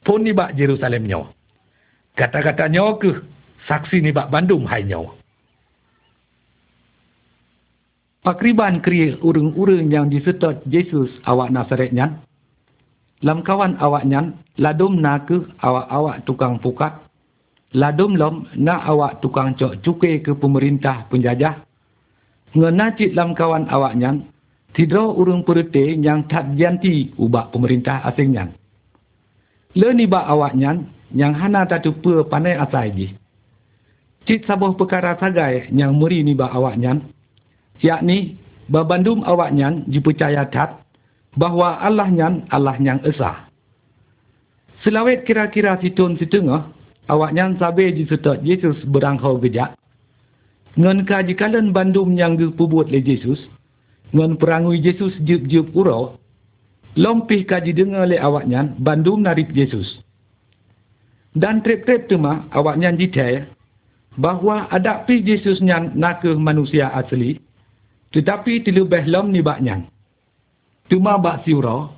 pun 0.07 0.23
ni 0.23 0.31
bak 0.31 0.55
Jerusalem 0.55 1.11
nyo. 1.11 1.35
Kata-kata 2.15 2.71
nyo 2.71 2.95
ke, 3.03 3.11
saksi 3.67 3.99
ni 3.99 4.15
bak 4.15 4.31
Bandung 4.31 4.63
hai 4.71 4.87
nyo. 4.87 5.19
Pakriban 8.23 8.81
kriya 8.81 9.21
urung-urung 9.21 9.91
yang 9.93 10.09
disetot 10.09 10.65
Yesus 10.71 11.13
awak 11.29 11.53
Nazaret 11.53 11.93
nyan, 11.93 12.25
Lam 13.25 13.41
kawan 13.41 13.81
awak 13.81 14.05
nyan, 14.05 14.37
ladum 14.61 15.01
na 15.01 15.17
ke 15.25 15.49
awak-awak 15.65 16.29
tukang 16.29 16.61
pukat. 16.61 16.93
Ladum 17.73 18.21
lom 18.21 18.45
na 18.53 18.85
awak 18.85 19.25
tukang 19.25 19.57
cok 19.57 19.81
cukai 19.81 20.21
ke 20.21 20.37
pemerintah 20.37 21.09
penjajah. 21.09 21.65
Ngena 22.53 22.93
cik 22.95 23.17
lam 23.17 23.33
kawan 23.33 23.65
awak 23.73 23.97
tidro 24.75 25.15
urung 25.15 25.47
perute 25.47 25.95
yang 26.03 26.27
tak 26.27 26.59
janti 26.59 27.15
ubak 27.17 27.55
pemerintah 27.55 28.03
asing 28.11 28.35
nyan. 28.35 28.51
Le 29.75 29.89
ni 29.95 30.07
bak 30.07 30.27
awak 30.27 30.55
nyan, 30.59 30.91
yang 31.15 31.35
hana 31.35 31.67
tak 31.67 31.87
tupa 31.87 32.27
panai 32.27 32.59
asai 32.59 32.91
ji. 32.95 33.07
Cik 34.27 34.47
sabuh 34.47 34.75
perkara 34.75 35.15
sagai 35.19 35.71
yang 35.71 35.95
muri 35.95 36.27
ni 36.27 36.35
bak 36.35 36.51
awak 36.51 36.75
nyan, 36.79 37.07
yakni, 37.79 38.39
babandum 38.67 39.23
awak 39.23 39.55
nyan 39.55 39.87
dipercaya 39.87 40.47
tak, 40.51 40.83
bahawa 41.39 41.83
Allah 41.83 42.09
nyan 42.11 42.35
Allah 42.51 42.79
yang 42.83 43.03
esa. 43.07 43.47
Selawet 44.83 45.25
kira-kira 45.25 45.79
situn 45.81 46.19
situngah, 46.19 46.71
awak 47.09 47.31
nyan 47.35 47.57
sabi 47.59 47.95
di 47.95 48.05
setot 48.11 48.43
Yesus 48.43 48.79
berangkau 48.89 49.39
gejak. 49.43 49.75
Ngan 50.75 51.07
kajikalan 51.07 51.71
bandum 51.71 52.19
yang 52.19 52.35
dipubuat 52.35 52.91
le 52.91 52.99
Yesus, 52.99 53.39
ngan 54.13 54.37
perangui 54.37 54.83
Yesus 54.83 55.15
jup-jup 55.25 55.73
urau, 55.73 56.19
lompih 56.99 57.47
kaji 57.49 57.73
dengar 57.73 58.05
le 58.11 58.21
awak 58.21 58.45
nyan 58.45 58.77
bandum 58.83 59.25
narip 59.25 59.49
Yesus. 59.55 60.03
Dan 61.35 61.65
trip-trip 61.65 62.07
tu 62.07 62.21
mah 62.21 62.47
awak 62.55 62.79
nyan 62.79 63.01
jitai, 63.01 63.49
bahawa 64.15 64.71
ada 64.71 65.03
pi 65.03 65.19
Yesus 65.19 65.59
nyan 65.59 65.97
nak 65.99 66.23
manusia 66.39 66.91
asli, 66.95 67.43
tetapi 68.15 68.63
terlebih 68.63 69.11
lom 69.11 69.35
ni 69.35 69.43
bak 69.43 69.59
nyan. 69.59 69.91
Cuma 70.87 71.19
bak 71.19 71.43
siura, 71.43 71.91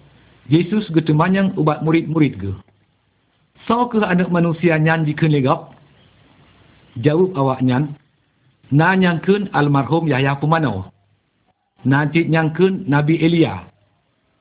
Yesus 0.49 0.89
ge 0.95 1.03
temanyang 1.05 1.53
ubat 1.61 1.83
murid-murid 1.85 2.35
ge. 2.41 2.53
So 3.67 3.91
ke 3.91 3.99
anak 4.01 4.31
manusia 4.31 4.79
nyan 4.79 5.05
dikeun 5.05 5.35
legap? 5.35 5.75
Jawab 7.03 7.37
awak 7.37 7.61
nyan, 7.61 7.93
na 8.73 8.97
nyangkeun 8.97 9.53
almarhum 9.53 10.09
Yahya 10.09 10.39
Pemano. 10.41 10.96
Na 11.87 12.11
cik 12.11 12.27
nyangkeun 12.27 12.91
Nabi 12.91 13.23
Elia. 13.23 13.63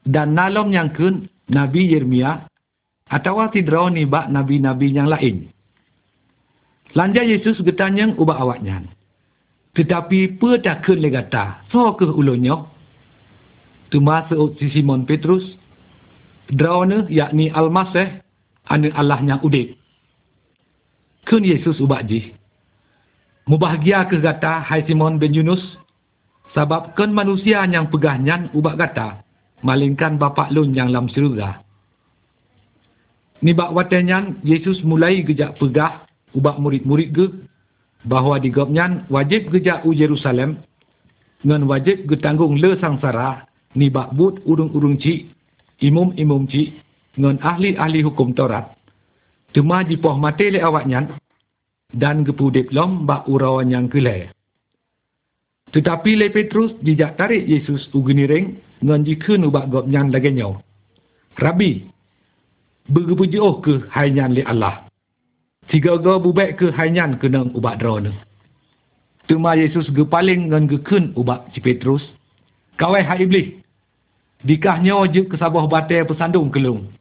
Dan 0.06 0.34
nalom 0.34 0.74
nyangkeun 0.74 1.30
Nabi 1.54 1.94
Yeremia 1.94 2.50
atau 3.06 3.38
tidro 3.54 3.90
ni 3.94 4.06
bak 4.10 4.34
nabi-nabi 4.34 4.90
yang 4.90 5.06
lain. 5.06 5.54
Lanja 6.98 7.22
Yesus 7.22 7.62
getanyang 7.62 8.18
ubah 8.18 8.42
awak 8.42 8.66
nyan. 8.66 8.90
Tetapi 9.78 10.42
pe 10.42 10.50
tak 10.64 10.88
keun 10.88 11.04
legata, 11.04 11.62
so 11.70 11.94
ke 11.94 12.08
ulunyo? 12.08 12.76
termasuk 13.96 14.60
si 14.60 14.68
Simon 14.76 15.06
Petrus, 15.08 15.44
Drawana 16.52 17.08
yakni 17.10 17.50
Al-Masih, 17.50 18.22
anak 18.70 18.94
Allah 18.94 19.20
yang 19.24 19.42
udip. 19.42 19.80
Kun 21.26 21.42
Yesus 21.42 21.82
ubak 21.82 22.06
ji. 22.06 22.36
Mubahagia 23.50 24.06
ke 24.06 24.22
kata 24.22 24.62
Hai 24.62 24.86
Simon 24.86 25.18
bin 25.18 25.34
Yunus, 25.34 25.62
sebab 26.56 26.96
kun 26.96 27.12
manusia 27.12 27.68
yang 27.68 27.92
pegahnya 27.92 28.48
ubak 28.56 28.80
kata, 28.80 29.22
malingkan 29.62 30.16
bapak 30.16 30.56
lun 30.56 30.72
yang 30.72 30.88
dalam 30.88 31.12
syurga. 31.12 31.60
Ni 33.44 33.52
bak 33.52 33.76
watanyan, 33.76 34.40
Yesus 34.48 34.80
mulai 34.88 35.22
gejak 35.28 35.60
pegah 35.60 36.08
ubak 36.32 36.56
murid-murid 36.58 37.10
ke, 37.12 37.26
bahawa 38.08 38.40
di 38.40 38.50
gopnyan 38.50 39.04
wajib 39.12 39.52
gejak 39.52 39.84
u 39.84 39.92
Jerusalem, 39.92 40.64
dengan 41.44 41.68
wajib 41.68 42.08
getanggung 42.08 42.58
le 42.58 42.80
sangsara 42.80 43.46
ni 43.76 43.92
bak 43.92 44.16
but 44.16 44.40
urung-urung 44.48 44.96
cik, 44.98 45.30
imum-imum 45.84 46.48
cik, 46.48 46.80
dengan 47.20 47.38
ahli-ahli 47.44 48.02
hukum 48.02 48.32
Taurat. 48.32 48.72
Cuma 49.52 49.84
jipoh 49.84 50.16
mati 50.16 50.56
le 50.56 50.64
awaknya, 50.64 51.20
dan 51.92 52.24
gepu 52.24 52.50
diplom 52.50 53.04
bak 53.04 53.28
urawan 53.28 53.68
yang 53.68 53.92
kelai. 53.92 54.32
Tetapi 55.74 56.12
le 56.20 56.28
Petrus 56.30 56.76
dijak 56.86 57.18
tarik 57.18 57.48
Yesus 57.48 57.90
ugini 57.96 58.30
ring, 58.30 58.46
dengan 58.80 59.02
jikun 59.02 59.48
ubak 59.50 59.72
gopnya 59.72 60.06
lagi 60.06 60.30
nyaw. 60.30 60.54
Rabi, 61.42 61.84
bergepu 62.92 63.26
jauh 63.32 63.60
ke 63.64 63.82
hainyan 63.92 64.38
le 64.38 64.46
Allah. 64.46 64.86
Tiga-ga 65.72 66.22
bubek 66.22 66.62
ke 66.62 66.70
hainyan 66.70 67.18
kena 67.18 67.50
ubak 67.58 67.82
drone. 67.82 68.14
Tuma 69.26 69.58
Yesus 69.58 69.90
gepaling 69.90 70.54
dengan 70.54 70.70
gekun 70.70 71.10
ubak 71.18 71.50
si 71.52 71.60
Petrus. 71.60 72.06
Kawai 72.78 73.02
hai 73.02 73.26
iblis, 73.26 73.66
Dikahnya 74.46 74.94
wajib 75.02 75.34
ke 75.34 75.42
sabah 75.42 75.66
batai 75.66 76.06
pesandung 76.06 76.54
kelung. 76.54 76.94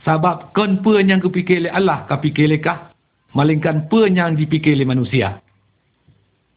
Sebab 0.00 0.56
kon 0.56 0.80
pe 0.80 1.04
yang 1.04 1.20
kepikir 1.20 1.60
oleh 1.60 1.72
Allah 1.76 2.08
ka 2.08 2.16
fikir 2.16 2.48
lekah. 2.48 2.96
Malingkan 3.36 3.92
pe 3.92 4.08
yang 4.08 4.32
dipikir 4.32 4.72
oleh 4.72 4.88
manusia. 4.88 5.44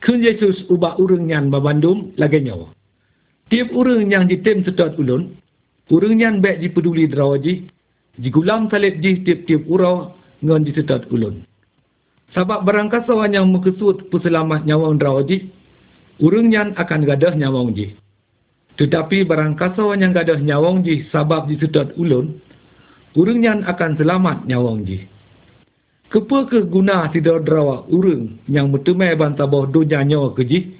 Kun 0.03 0.19
Yesus 0.19 0.67
ubah 0.67 0.99
urung 0.99 1.31
yang 1.31 1.47
babandum 1.47 2.11
lagi 2.19 2.43
nyawa. 2.43 2.75
Tiap 3.47 3.71
orang 3.71 4.11
yang 4.11 4.27
jitim 4.27 4.67
sedot 4.67 4.99
ulun, 4.99 5.31
orang 5.87 6.19
yang 6.19 6.35
baik 6.43 6.59
dipeduli 6.59 7.07
derawaji, 7.07 7.71
jigulam 8.19 8.67
salib 8.67 8.99
ji 8.99 9.23
tiap-tiap 9.23 9.63
urau 9.63 10.11
ngan 10.43 10.67
disedot 10.67 11.07
ulun. 11.07 11.47
Sebab 12.35 12.67
barang 12.67 12.91
kasawan 12.91 13.31
yang 13.31 13.47
mengkesut 13.47 14.11
puselamat 14.11 14.67
nyawang 14.67 14.99
derawaji, 14.99 15.47
orang 16.19 16.47
yang 16.51 16.69
akan 16.75 17.07
gadah 17.07 17.33
nyawang 17.39 17.71
ji. 17.71 17.95
Tetapi 18.75 19.23
barang 19.23 19.55
kasawan 19.55 20.03
yang 20.03 20.11
gadah 20.11 20.41
nyawang 20.43 20.83
ji 20.83 21.07
sebab 21.15 21.47
disedot 21.47 21.95
ulun, 21.95 22.43
orang 23.15 23.39
yang 23.39 23.59
akan 23.63 23.95
selamat 23.95 24.49
nyawang 24.51 24.83
ji. 24.83 25.12
Kepa 26.13 26.45
ke 26.45 26.61
guna 26.69 27.09
tidak 27.09 27.49
derawa 27.49 27.89
orang 27.89 28.37
yang 28.45 28.69
bertemai 28.69 29.17
bantah 29.17 29.49
bawah 29.49 29.65
dunia 29.65 30.05
nyawa 30.05 30.37
keji, 30.37 30.77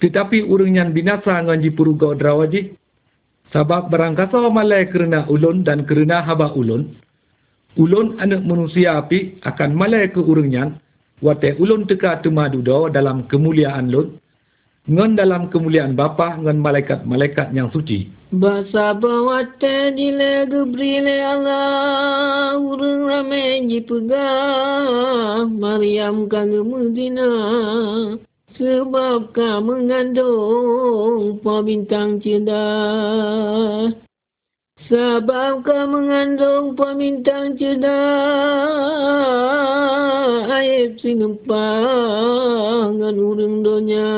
tetapi 0.00 0.48
orang 0.48 0.80
yang 0.80 0.88
binasa 0.96 1.44
dengan 1.44 1.60
jipuruga 1.60 2.16
derawaji, 2.16 2.72
sebab 3.52 3.92
barang 3.92 4.16
kasau 4.16 4.48
malai 4.48 4.88
kerana 4.88 5.28
ulun 5.28 5.60
dan 5.60 5.84
kerana 5.84 6.24
haba 6.24 6.56
ulun, 6.56 6.88
ulun 7.76 8.16
anak 8.16 8.40
manusia 8.48 8.96
api 8.96 9.44
akan 9.44 9.76
malai 9.76 10.08
ke 10.08 10.24
orang 10.24 10.48
yang, 10.48 10.70
wate 11.20 11.52
ulun 11.60 11.84
teka 11.84 12.24
temadudo 12.24 12.88
dalam 12.88 13.28
kemuliaan 13.28 13.92
lun, 13.92 14.16
ngan 14.90 15.14
dalam 15.14 15.46
kemuliaan 15.46 15.94
bapa 15.94 16.42
ngan 16.42 16.58
malaikat-malaikat 16.58 17.54
yang 17.54 17.70
suci. 17.70 18.10
Basa 18.32 18.96
bawate 18.96 19.94
dile 19.94 20.48
gebrile 20.50 21.22
Allah 21.22 22.56
urang 22.58 23.06
ramai 23.06 23.62
jipegah 23.68 25.46
Maryam 25.46 26.26
kang 26.26 26.50
Medina 26.66 27.30
sebab 28.56 29.30
kau 29.36 29.58
mengandung 29.62 31.38
pembintang 31.44 32.18
cerdas. 32.24 33.94
Sebab 34.92 35.64
kau 35.64 35.88
mengandung 35.88 36.76
pembintang 36.76 37.56
cerdas. 37.56 37.88
Ayat 40.52 41.00
sinempang 41.00 43.00
urung 43.00 43.64
dunia. 43.64 44.12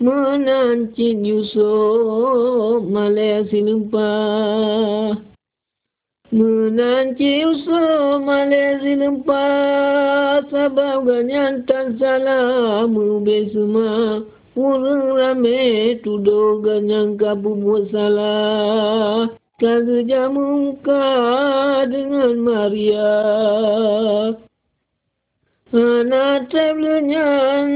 Menancit 0.00 1.20
Yusuf 1.20 2.80
malai 2.88 3.44
sinempang. 3.52 5.28
Menanci 6.28 7.40
usul 7.40 8.20
Malaysia 8.20 9.00
lempas 9.00 10.44
Sabab 10.52 11.08
ganyan 11.08 11.64
tak 11.64 11.96
salah 11.96 12.84
Mubih 12.84 13.48
semua 13.48 14.28
Orang 14.58 15.14
ramai 15.14 16.02
tuduh 16.02 16.58
ganyan 16.66 17.14
kapu 17.14 17.54
buat 17.62 17.94
salah. 17.94 19.30
Kerja 19.62 20.26
muka 20.26 21.06
dengan 21.86 22.42
Maria. 22.42 23.14
Anak 25.70 26.48
tablenyan 26.50 27.68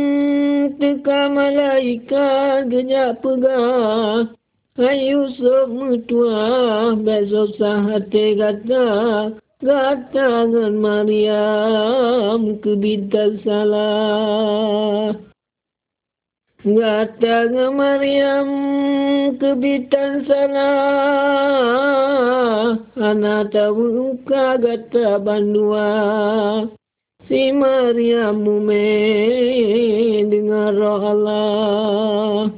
Teka 0.81 1.29
malaikat 1.29 2.73
Gejak 2.73 3.21
pegang 3.21 4.33
Ayu 4.81 5.29
semua 5.37 6.97
besok 6.97 7.53
sahate 7.61 8.41
gata 8.41 8.89
gata 9.61 10.29
dengan 10.49 10.75
Maryam 10.81 12.57
kebintan 12.65 13.39
salah. 13.45 15.13
Gata 16.63 17.51
dengan 17.51 17.75
Maryam 17.75 18.47
kebintan 19.35 20.23
salah. 20.31 20.79
Anak 22.95 23.51
tahu 23.51 24.15
muka 24.15 24.63
gata 24.63 25.19
bandua. 25.19 25.91
Si 27.27 27.51
Maryam 27.51 28.47
mume 28.47 28.95
dengar 30.31 30.71
roh 30.79 31.03
Allah. 31.03 32.55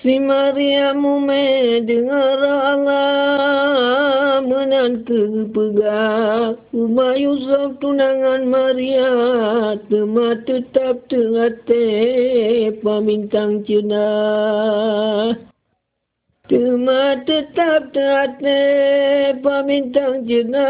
Si 0.00 0.16
Maria 0.16 0.96
mume 0.96 1.84
dengar 1.84 2.40
Allah 2.40 4.40
menantu 4.40 5.44
pegak 5.52 6.56
Rumah 6.56 6.65
Yusuf 6.76 7.80
tunangan 7.80 8.52
Maria 8.52 9.08
Tema 9.88 10.36
tetap 10.44 11.08
tengate 11.08 11.88
pamintang 12.84 13.64
cina. 13.64 14.04
Tema 16.44 17.16
tetap 17.24 17.96
tengate 17.96 18.60
pamintang 19.40 20.28
cina. 20.28 20.68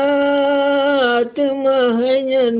Tema 1.34 1.98
hanya 1.98 2.54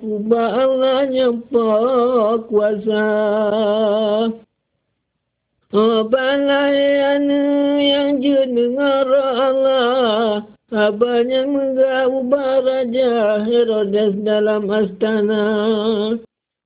Ubah 0.00 0.50
Allah 0.56 1.12
nyampak 1.12 2.48
kuasa. 2.48 3.04
Apalagi 5.76 6.88
yang 7.84 8.16
dengar 8.48 9.04
Allah 9.12 10.55
Abahnya 10.66 11.46
menggabah 11.46 12.58
Raja 12.66 13.38
Herodes 13.46 14.18
dalam 14.26 14.66
astana. 14.66 15.46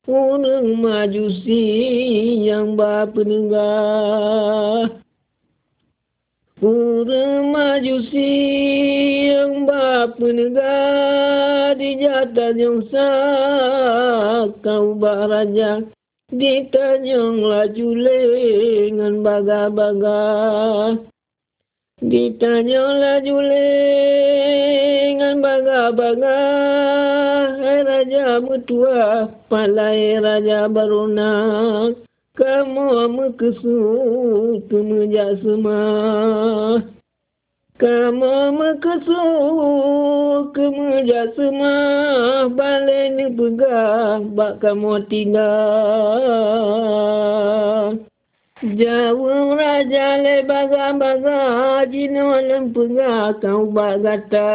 Orang 0.09 0.81
majusi 0.81 1.63
yang 2.49 2.73
bapa 2.73 3.21
nenggah 3.21 4.89
Orang 6.65 7.53
majusi 7.53 8.33
yang 9.29 9.69
bapa 9.69 10.25
nenggah 10.25 11.77
Di 11.77 12.01
jatan 12.01 12.55
yang 12.57 12.81
sah 12.89 14.49
kau 14.65 14.97
Raja 14.97 15.85
Ditanyang 16.31 17.43
laju 17.43 17.89
lengan 17.91 19.15
baga-baga. 19.21 20.23
Ditanyang 22.01 22.97
laju 22.97 23.37
lengan 23.45 25.45
baga-baga. 25.45 26.41
Hai 27.61 27.85
Raja 27.85 28.41
Mutua, 28.41 29.29
palai 29.53 30.17
Raja 30.17 30.65
Barunak. 30.73 32.01
Kamu 32.41 33.05
mekesut 33.13 34.65
kemejak 34.73 35.45
semua. 35.45 36.81
Kamu 37.81 38.61
mekesuk 38.61 40.53
kemeja 40.53 41.33
semua 41.33 42.45
Balik 42.53 43.17
ni 43.17 43.33
pegang 43.33 44.37
Bak 44.37 44.61
kamu 44.61 45.01
tinggal 45.09 45.49
Jauh 48.61 49.57
raja 49.57 50.21
le 50.21 50.45
baga-baga 50.45 51.89
lem 51.89 52.75
pegang 52.77 53.41
kau 53.41 53.65
bak 53.73 54.05
gata 54.05 54.53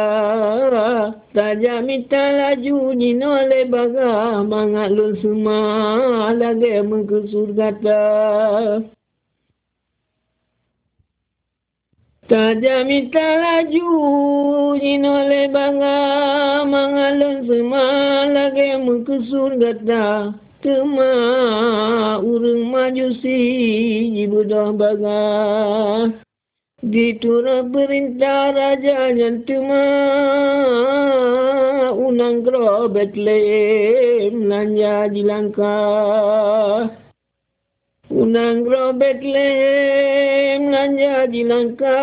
Raja 1.34 1.82
minta 1.82 2.22
laju 2.38 2.94
Jino 2.94 3.34
le 3.50 3.66
baga 3.66 4.46
Mangat 4.46 4.94
semua 5.18 6.30
Lagi 6.38 6.86
mekesut 6.86 7.58
gata 7.58 8.86
minta 12.86 13.26
laju 13.42 13.90
Jinole 14.78 15.50
bangga 15.50 15.98
Mangalun 16.62 17.42
semua 17.42 18.22
Lagi 18.30 18.70
mengkesur 18.86 19.58
gata 19.58 20.45
Tema 20.66 22.18
Urung 22.18 22.74
majusi 22.74 23.38
Jibudah 24.18 24.74
bangga 24.74 25.22
Ditura 26.82 27.62
perintah 27.70 28.50
raja 28.50 29.14
yang 29.14 29.46
tema 29.46 29.86
Unang 31.94 32.42
kro 32.42 32.90
Bethlehem 32.90 34.50
Lanja 34.50 35.06
jilangkah 35.06 36.90
Unang 38.10 38.66
gro 38.66 38.90
Bethlehem 38.90 40.66
nanya 40.66 41.30
di 41.30 41.46
langka 41.46 41.98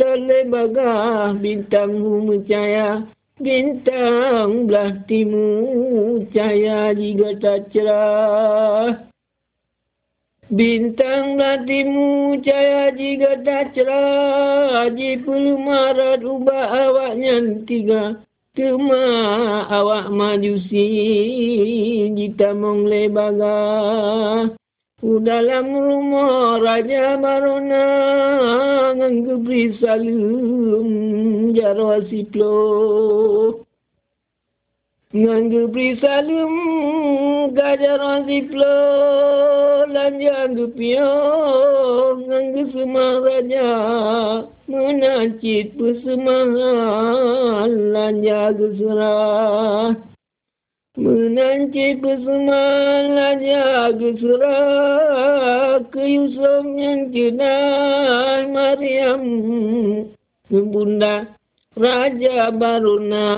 tole 0.00 0.48
baga 0.48 1.32
bintang 1.36 1.92
mencaya 2.24 3.17
Bintang 3.38 4.66
belah 4.66 4.98
timur 5.06 6.26
cahaya 6.34 6.90
jika 6.90 7.38
tak 7.38 7.70
cerah. 7.70 9.06
Bintang 10.50 11.38
belah 11.38 11.62
timur 11.62 12.42
cahaya 12.42 12.90
jika 12.98 13.38
tak 13.46 13.78
cerah. 13.78 14.90
Haji 14.90 15.22
perlu 15.22 15.54
marat 15.54 16.26
ubah 16.26 16.66
awaknya 16.66 17.62
tiga 17.62 18.18
Kema 18.58 19.06
awak 19.70 20.10
majusi 20.10 20.90
Jita 22.10 22.58
mongle 22.58 23.06
baga 23.06 23.54
U 24.98 25.22
dalam 25.22 25.70
rumah 25.70 26.58
Raja 26.58 27.14
Barona 27.22 27.86
Nggebri 28.98 29.78
salum 29.78 31.54
Jarwa 31.54 32.02
siplo. 32.10 33.62
Nggebri 35.14 36.02
salum 36.02 36.54
Gajarwa 37.54 38.26
siplo. 38.26 38.74
Lanja 39.86 40.50
ngepio 40.50 41.14
Ngge 42.18 42.62
semua 42.74 43.22
raja 43.22 43.70
Menacit 44.66 45.78
persembahan 45.78 47.70
Lanja 47.94 48.50
geserah 48.52 50.07
Menancik 50.98 52.02
persembahan 52.02 53.38
jaga 53.38 54.10
surah 54.18 55.78
ke 55.94 56.02
Yusuf 56.02 56.66
yang 56.74 57.14
jenah 57.14 58.50
Maryam. 58.50 59.22
Bunda 60.50 61.38
Raja 61.78 62.50
Baruna 62.50 63.30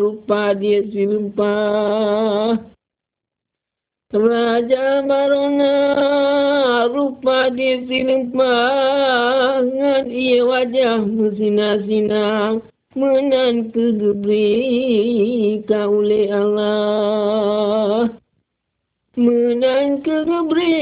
rupa 0.00 0.56
dia 0.56 0.80
silempah 0.88 2.56
Raja 4.08 5.04
Baruna 5.04 5.76
rupa 6.88 7.52
dia 7.52 7.84
silempah 7.84 9.60
Ngan 9.60 10.08
ia 10.08 10.40
wajah 10.40 11.04
bersinar-sinar 12.92 12.96
menan 12.96 13.72
kegebri 13.72 15.64
kaule 15.68 16.28
Allah. 16.32 18.08
Menan 19.16 20.02
kegebri 20.02 20.76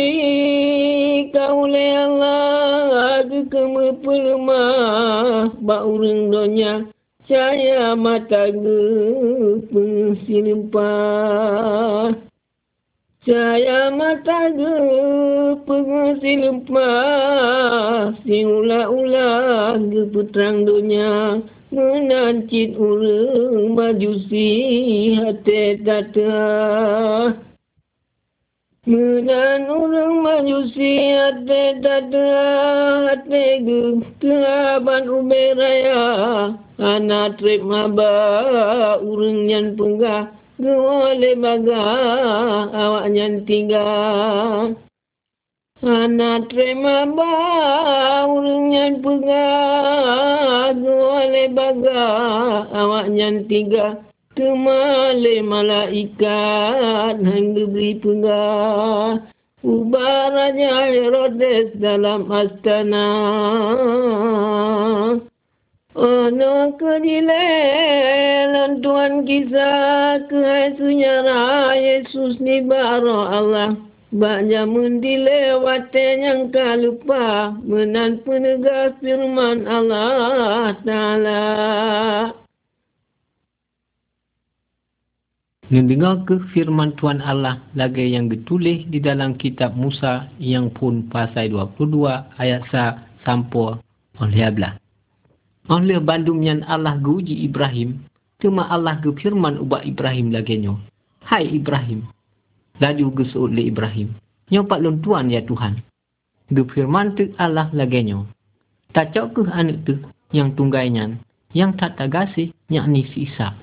kaule 1.33 1.87
Allah. 1.97 3.23
Ke 3.31 3.47
keme 3.51 3.93
pelemah 4.03 5.51
ba 5.63 5.85
urang 5.87 6.31
donya. 6.31 6.87
Caya 7.31 7.95
mata 7.95 8.51
ge 8.51 8.83
pensilempah 9.71 10.91
Caya 13.23 13.95
mata 13.95 14.51
ge 14.51 14.75
pensilempah 15.63 16.91
si 18.27 18.43
ula-ula 18.43 19.79
ge 19.79 20.11
putrang 20.11 20.67
donya 20.67 21.39
menancit 21.71 22.75
urang 22.75 23.79
majusi 23.79 24.51
hati 25.15 25.79
tata 25.87 26.35
menan 28.87 29.71
urang 29.71 30.15
majusi 30.19 31.15
hati 31.15 31.79
tata 31.79 32.29
hati 33.07 33.45
ge 33.63 33.81
kelaban 34.19 35.07
uberaya 35.07 36.03
anak 36.83 37.39
trip 37.39 37.63
maba 37.63 38.99
urang 38.99 39.47
yang 39.47 39.79
penggah 39.79 40.35
Gawale 40.61 41.41
baga 41.41 41.85
awak 42.69 43.09
nyan 43.17 43.49
tinggal 43.49 44.77
Anak 45.81 46.53
terima 46.53 47.09
ba 47.09 48.29
urang 48.29 48.69
nyan 48.69 49.01
pegah 49.01 50.77
Gawale 50.77 51.49
baga 51.57 52.05
awak 52.69 53.09
nyan 53.09 53.49
tiga 53.49 53.97
Kemale 54.37 55.41
malaikat 55.41 57.17
hang 57.25 57.57
beri 57.57 57.97
pegah 57.97 59.25
Ubah 59.65 60.33
Raja 60.37 60.89
Herodes 60.89 61.77
dalam 61.81 62.33
astana. 62.33 63.13
Ono 65.97 66.53
kedilelan 66.81 67.25
Tuhan 68.81 69.29
kisah 69.29 70.25
ke 70.29 70.81
senyara 70.81 71.77
Yesus 71.77 72.41
ni 72.41 72.65
baro 72.65 73.29
Allah 73.29 73.90
Banyak 74.11 74.67
mendilewati 74.67 76.07
yang 76.19 76.51
kalupa 76.51 77.55
Menan 77.63 78.19
penegak 78.27 78.99
firman 78.99 79.71
Allah 79.71 80.75
Ta'ala 80.83 81.43
Mendengar 85.71 86.27
ke 86.27 86.43
firman 86.51 86.99
Tuhan 86.99 87.23
Allah 87.23 87.63
lagi 87.79 88.11
yang 88.11 88.27
ditulis 88.27 88.83
di 88.91 88.99
dalam 88.99 89.39
kitab 89.39 89.79
Musa 89.79 90.27
yang 90.43 90.75
pun 90.75 91.07
pasal 91.07 91.47
22 91.55 92.11
ayat 92.43 92.67
sa 92.75 93.07
sampai 93.23 93.79
oleh 94.19 94.43
ablah. 94.43 94.75
Oleh 95.71 96.03
bandum 96.03 96.43
yang 96.43 96.67
Allah 96.67 96.99
guji 96.99 97.47
Ibrahim, 97.47 98.03
cuma 98.43 98.67
Allah 98.67 98.99
ke 98.99 99.15
firman 99.23 99.63
ubah 99.63 99.87
Ibrahim 99.87 100.35
lagi. 100.35 100.59
Hai 101.23 101.47
Ibrahim. 101.47 102.03
Laju 102.81 103.07
gesut 103.15 103.53
le 103.53 103.69
Ibrahim. 103.69 104.17
Nyo 104.51 104.67
pak 104.67 104.81
lon 104.81 104.99
tuan 105.05 105.31
ya 105.31 105.45
Tuhan. 105.45 105.85
Ge 106.51 106.63
firman 106.73 107.15
tu 107.15 107.31
Allah 107.39 107.69
lagi 107.77 108.03
nyo. 108.03 108.27
Tak 108.91 109.15
cok 109.15 109.27
ke 109.37 109.41
anak 109.53 109.87
tu 109.87 109.95
yang 110.35 110.57
tunggainya, 110.59 111.21
yang 111.55 111.77
tak 111.79 111.95
tagasih 112.01 112.51
yakni 112.67 113.07
si 113.13 113.31
Isa. 113.31 113.55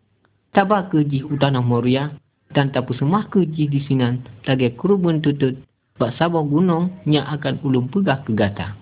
Tabak 0.55 0.95
ke 0.95 1.03
jih 1.03 1.27
utanah 1.27 1.65
Moria 1.65 2.15
dan 2.55 2.71
tapu 2.71 2.95
semah 2.95 3.27
ke 3.27 3.43
jih 3.43 3.67
di 3.67 3.83
sinan 3.83 4.23
lagi 4.47 4.71
kurubun 4.79 5.19
tutut 5.19 5.59
bak 5.99 6.15
sabah 6.15 6.45
gunung 6.47 6.93
yang 7.03 7.27
akan 7.27 7.59
ulum 7.67 7.91
pegah 7.91 8.23
ke 8.23 8.31
gata. 8.31 8.79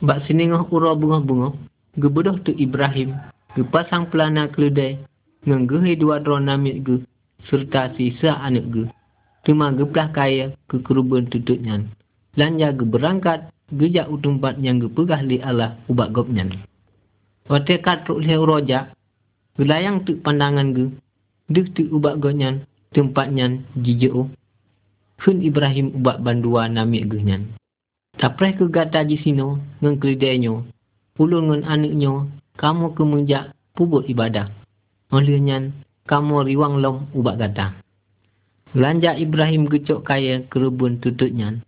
Bak 0.00 0.24
siningah 0.24 0.64
ura 0.72 0.96
bunga-bunga 0.96 1.52
Gebedoh 1.92 2.40
tu 2.40 2.56
Ibrahim, 2.56 3.12
gepasang 3.52 4.08
pelana 4.08 4.48
keledai, 4.48 4.96
ngan 5.44 5.68
gehe 5.68 5.92
dua 6.00 6.24
drone 6.24 6.48
namik 6.48 6.80
ge, 6.88 6.96
serta 7.52 7.92
sisa 8.00 8.40
anak 8.40 8.64
ge. 8.72 8.84
Cuma 9.42 9.74
geplah 9.74 10.14
kaya 10.14 10.54
ke 10.70 10.78
kerubun 10.86 11.26
tututnya. 11.26 11.82
Lanja 12.38 12.70
ge 12.70 12.84
berangkat, 12.86 13.50
gejak 13.74 14.06
utumpat 14.08 14.56
yang 14.62 14.78
gepegah 14.78 15.20
li 15.20 15.42
Allah 15.42 15.76
ubat 15.90 16.14
gopnya. 16.14 16.46
Wate 17.50 17.82
katruk 17.82 18.22
lihat 18.22 18.40
roja, 18.46 18.80
gelayang 19.58 20.06
tu 20.06 20.16
pandangan 20.22 20.70
ge, 20.72 20.86
dek 21.50 21.74
tu 21.74 21.90
ubat 21.90 22.22
gopnya, 22.22 22.62
tempatnya 22.94 23.58
jijau. 23.74 24.30
Hun 25.22 25.38
Ibrahim 25.42 25.90
ubat 25.98 26.22
bandua 26.22 26.70
namik 26.70 27.10
ge 27.10 27.18
nyan. 27.18 27.42
Taprai 28.14 28.54
ke 28.54 28.70
gata 28.70 29.02
di 29.02 29.18
sino, 29.18 29.58
ngan 29.82 29.98
keledainya, 29.98 30.54
ulun 31.18 31.50
ngan 31.50 31.62
anaknya, 31.66 32.30
kamu 32.54 32.94
kemenjak 32.94 33.50
pubut 33.74 34.06
ibadah. 34.06 34.46
Olehnya, 35.10 35.74
kamu 36.06 36.46
riwang 36.46 36.78
lom 36.78 37.10
ubak 37.12 37.36
gata. 37.42 37.81
Belanja 38.72 39.12
Ibrahim 39.20 39.68
gecok 39.68 40.00
kaya 40.08 40.48
kerebun 40.48 40.96
tututnya, 41.04 41.60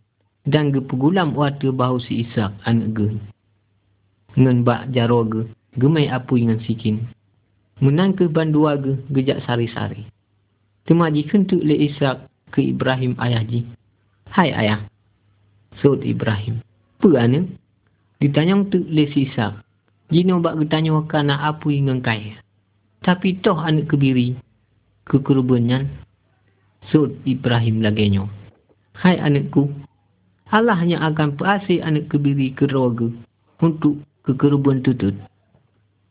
dan 0.48 0.72
gepegulam 0.72 1.36
waktu 1.36 1.68
bahu 1.68 2.00
si 2.00 2.24
Ishak 2.24 2.56
anak 2.64 2.96
ge. 2.96 3.08
Ngan 4.40 4.64
bak 4.64 4.88
jaro 4.96 5.20
ge, 5.28 5.44
gemai 5.76 6.08
apu 6.08 6.40
dengan 6.40 6.64
sikin. 6.64 7.04
Menang 7.84 8.16
ke 8.16 8.24
bandua 8.24 8.80
ge, 8.80 8.96
gejak 9.12 9.44
sari-sari. 9.44 10.08
Temaji 10.88 11.28
kentuk 11.28 11.60
le 11.60 11.76
Ishak 11.76 12.24
ke 12.48 12.64
Ibrahim 12.72 13.20
ayah 13.20 13.44
ji. 13.44 13.68
Hai 14.32 14.52
ayah. 14.56 14.80
Sud 15.84 16.00
Ibrahim. 16.08 16.64
Apa 17.04 17.20
anak? 17.20 17.52
Ditanya 18.16 18.64
tu 18.72 18.80
le 18.80 19.04
sisa. 19.12 19.60
Jino 20.08 20.40
bak 20.40 20.56
getanya 20.56 20.96
kana 21.04 21.52
apa 21.52 21.68
yang 21.68 22.00
kaya. 22.00 22.40
Tapi 23.04 23.44
toh 23.44 23.60
anak 23.60 23.92
kebiri. 23.92 24.40
Kekerubannya. 25.04 25.84
Sud 26.90 27.16
Ibrahim 27.24 27.80
lagenyo. 27.80 28.28
Hai 28.96 29.20
anakku. 29.20 29.70
Allah 30.52 30.76
hanya 30.78 31.02
akan 31.08 31.34
perasai 31.34 31.82
anak 31.82 32.12
kebiri 32.12 32.52
ke 32.52 32.68
roga. 32.70 33.08
Untuk 33.62 34.02
kekeruban 34.26 34.84
tutut. 34.84 35.16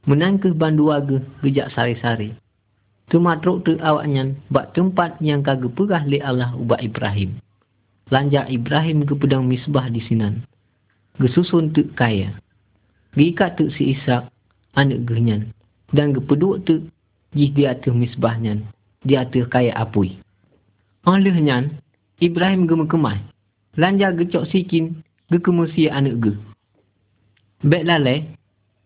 Menang 0.10 0.42
ke 0.42 0.52
bandu 0.52 0.90
warga 0.90 1.22
gejak 1.46 1.70
sari-sari. 1.72 2.34
Tumatruk 3.12 3.68
tu 3.68 3.78
awaknya 3.84 4.34
bak 4.50 4.74
tempat 4.74 5.20
yang 5.22 5.46
kagak 5.46 5.76
pegah 5.78 6.04
le 6.08 6.20
Allah 6.24 6.56
ubat 6.58 6.82
Ibrahim. 6.82 7.38
Lanjak 8.10 8.50
Ibrahim 8.50 9.06
ke 9.06 9.14
pedang 9.16 9.46
misbah 9.48 9.88
di 9.88 10.02
sinan 10.04 10.44
gesusun 11.22 11.74
tu 11.74 11.86
kaya. 11.94 12.34
Gikat 13.14 13.62
tu 13.62 13.70
si 13.70 13.94
Ishak, 13.94 14.34
anak 14.74 15.06
genyan. 15.06 15.54
Dan 15.94 16.18
gepeduk 16.18 16.66
tu, 16.66 16.90
jih 17.38 17.54
di 17.54 17.70
atas 17.70 17.94
misbahnya, 17.94 18.58
di 19.06 19.14
atas 19.14 19.46
kaya 19.54 19.70
apui. 19.78 20.18
Olehnya, 21.04 21.68
Ibrahim 22.24 22.63
gemekemai. 22.63 23.20
Lanja 23.76 24.16
gecok 24.16 24.48
sikin, 24.48 25.04
gekemusi 25.28 25.92
anak 25.92 26.16
ge. 26.24 26.34
Bek 27.63 27.84
lalai, 27.84 28.24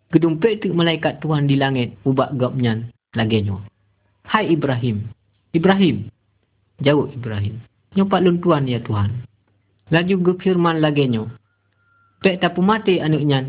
gedumpek 0.10 0.65
tu 0.65 0.73
malaikat 0.73 1.21
Tuhan 1.21 1.45
di 1.45 1.60
langit, 1.60 1.93
ubak 2.08 2.34
gopnya, 2.39 2.82
Lagenya. 3.17 3.58
Hai 4.27 4.51
Ibrahim. 4.51 5.08
Ibrahim. 5.56 6.12
Jawab 6.84 7.15
Ibrahim. 7.17 7.58
Nyopak 7.95 8.21
lun 8.21 8.38
tuan 8.43 8.69
ya 8.69 8.77
Tuhan. 8.84 9.25
Laju 9.89 10.15
gepirman 10.21 10.84
lagenya. 10.84 11.25
Pek 12.21 12.43
tapu 12.43 12.62
mati 12.62 12.99
anaknya. 13.01 13.47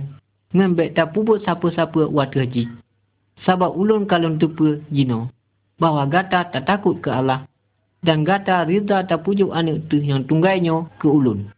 Ngembek 0.55 0.97
tapu 0.97 1.27
buat 1.27 1.45
siapa-siapa 1.45 2.09
waktu 2.09 2.37
haji. 2.41 2.65
Sabab 3.45 3.77
ulun 3.77 4.09
kalon 4.09 4.41
tupu 4.41 4.81
jino. 4.89 5.29
Bahawa 5.77 6.09
gata 6.09 6.49
tak 6.49 6.65
takut 6.65 7.03
ke 7.05 7.13
Allah. 7.13 7.45
Dan 7.99 8.23
gata 8.23 8.63
rida 8.63 9.03
tak 9.11 9.27
pujuk 9.27 9.51
anak 9.51 9.91
tu 9.91 9.99
yang 9.99 10.23
tunggainya 10.23 10.87
ke 11.03 11.07
ulun. 11.11 11.51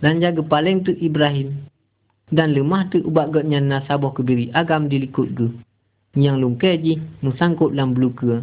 Dan 0.00 0.24
jaga 0.24 0.40
paling 0.40 0.84
tu 0.84 0.96
Ibrahim. 0.96 1.52
Dan 2.32 2.56
lemah 2.56 2.88
tu 2.90 3.04
ubak 3.04 3.36
gotnya 3.36 3.60
nasabah 3.60 4.10
kebiri 4.16 4.50
agam 4.56 4.88
dilikut 4.88 5.30
ke. 5.36 5.46
Yang 6.16 6.36
lungkai 6.42 6.80
ji 6.80 6.94
nusangkut 7.20 7.76
dalam 7.76 7.92
beluka. 7.92 8.40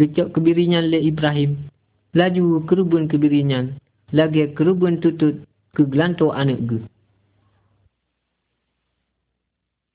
Gecok 0.00 0.32
kebirinya 0.32 0.80
le 0.80 1.04
Ibrahim. 1.04 1.68
Laju 2.16 2.64
kerubun 2.64 3.06
kebirinya. 3.06 3.68
Lagi 4.16 4.50
kerubun 4.56 4.98
tutut 4.98 5.44
ke 5.76 5.84
gelanto 5.86 6.32
anak 6.32 6.58
ge. 6.64 6.80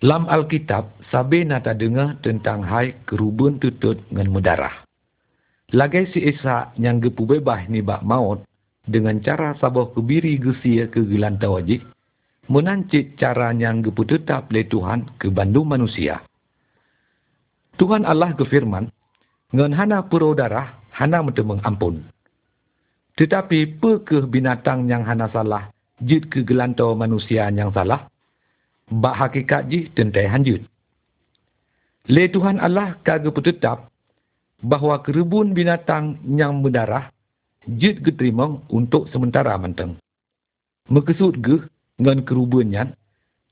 Lam 0.06 0.30
Alkitab, 0.30 0.86
sabi 1.10 1.42
nata 1.44 1.74
dengar 1.74 2.22
tentang 2.22 2.62
hai 2.62 2.94
kerubun 3.10 3.58
tutut 3.58 3.98
dengan 4.14 4.30
mudarah. 4.30 4.85
Lagi 5.74 6.06
si 6.14 6.22
Isa 6.22 6.70
yang 6.78 7.02
gepu 7.02 7.26
bebah 7.26 7.66
ni 7.66 7.82
bak 7.82 8.06
maut 8.06 8.46
dengan 8.86 9.18
cara 9.18 9.58
sabah 9.58 9.90
kebiri 9.98 10.38
gesia 10.38 10.86
ke 10.94 11.02
gelantau 11.02 11.58
wajib, 11.58 11.82
menancit 12.46 13.18
cara 13.18 13.50
yang 13.50 13.82
gepu 13.82 14.06
tetap 14.06 14.54
le 14.54 14.62
Tuhan 14.70 15.18
ke 15.18 15.34
bandu 15.34 15.66
manusia. 15.66 16.22
Tuhan 17.82 18.06
Allah 18.06 18.38
kefirman, 18.38 18.94
ngan 19.58 19.74
hana 19.74 20.06
puro 20.06 20.38
darah, 20.38 20.78
hana 20.94 21.26
mentemeng 21.26 21.60
ampun. 21.66 22.06
Tetapi 23.18 23.82
pe 23.82 23.92
ke 24.06 24.22
binatang 24.30 24.86
yang 24.86 25.02
hana 25.02 25.34
salah, 25.34 25.74
jid 25.98 26.30
ke 26.30 26.46
gelantau 26.46 26.94
manusia 26.94 27.50
yang 27.50 27.74
salah, 27.74 28.06
bak 28.86 29.18
hakikat 29.18 29.66
ji 29.66 29.90
tentai 29.98 30.30
hanjut. 30.30 30.62
Le 32.06 32.30
Tuhan 32.30 32.62
Allah 32.62 33.02
kagak 33.02 33.34
tetap 33.42 33.90
bahawa 34.64 35.04
kerubun 35.04 35.52
binatang 35.52 36.22
yang 36.24 36.62
mendarah 36.64 37.12
jid 37.66 38.00
geterima 38.06 38.62
untuk 38.70 39.10
sementara 39.10 39.58
menteng. 39.58 39.98
Mekesud 40.88 41.42
ge 41.42 41.66
ngan 41.98 42.22
kerubunnya, 42.24 42.94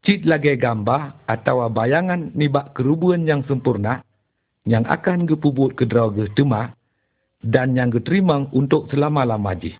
cid 0.05 0.29
lagi 0.29 0.53
gambar 0.53 1.25
atau 1.25 1.65
bayangan 1.71 2.29
nibak 2.37 2.77
kerubun 2.77 3.25
yang 3.25 3.41
sempurna 3.49 4.05
yang 4.63 4.85
akan 4.87 5.27
gepubut 5.27 5.75
ke 5.75 5.83
draw 5.89 6.13
ge 6.13 6.29
dan 7.43 7.75
yang 7.75 7.91
geterima 7.91 8.47
untuk 8.55 8.87
selama-lama 8.87 9.51
ji. 9.59 9.75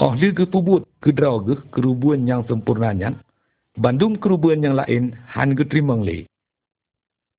Oh 0.00 0.12
li 0.16 0.32
gepubut 0.32 0.84
ke 1.00 1.12
draw 1.12 1.40
ge 1.44 1.56
kerubun 1.72 2.28
yang 2.28 2.44
sempurnanya, 2.44 3.16
bandung 3.76 4.20
kerubun 4.20 4.64
yang 4.64 4.76
lain 4.76 5.16
han 5.32 5.56
geterima 5.56 5.96
le. 5.96 6.28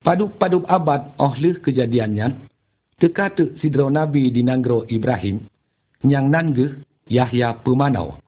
Paduk-paduk 0.02 0.66
abad 0.66 1.14
oh 1.22 1.34
li 1.38 1.54
kejadiannya, 1.62 2.50
teka-tek 3.02 3.58
sidro 3.58 3.90
Nabi 3.90 4.30
di 4.30 4.46
Nanggro 4.46 4.86
Ibrahim, 4.86 5.42
yang 6.06 6.30
nangge 6.30 6.86
Yahya 7.10 7.58
pemanau. 7.66 8.22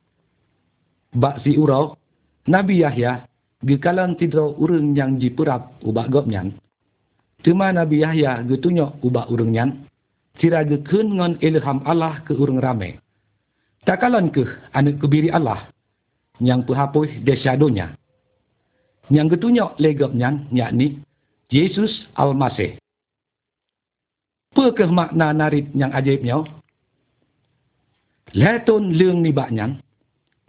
Bak 1.13 1.45
si 1.45 1.53
urau, 1.53 1.93
Nabi 2.49 2.81
Yahya 2.81 3.29
gekalan 3.61 4.17
sidro 4.17 4.57
urang 4.57 4.97
yang 4.97 5.21
jiperap 5.21 5.77
ubak 5.85 6.09
gopnyan. 6.09 6.57
Cuma 7.45 7.69
Nabi 7.69 8.01
Yahya 8.01 8.41
getunyok 8.49 8.97
ubak 9.05 9.29
urang 9.29 9.53
nyan, 9.53 9.69
sira 10.41 10.65
gekun 10.65 11.21
ngon 11.21 11.37
ilham 11.45 11.85
Allah 11.85 12.25
ke 12.25 12.33
urang 12.33 12.57
ramai. 12.57 12.97
Takalan 13.85 14.33
ke 14.33 14.41
anak 14.73 14.97
kebiri 14.99 15.29
Allah 15.29 15.69
yang 16.41 16.65
pehapuh 16.65 17.05
desyadonya. 17.21 17.93
Yang 19.13 19.37
getunyok 19.37 19.77
legopnyan 19.77 20.49
yakni 20.49 21.03
Yesus 21.53 21.91
Al-Masih. 22.17 22.82
Apakah 24.53 24.85
makna 24.93 25.33
narit 25.33 25.65
yang 25.73 25.89
ajaibnya? 25.89 26.45
Letun 28.37 28.93
leung 28.93 29.25
ni 29.25 29.33
baknyan, 29.33 29.81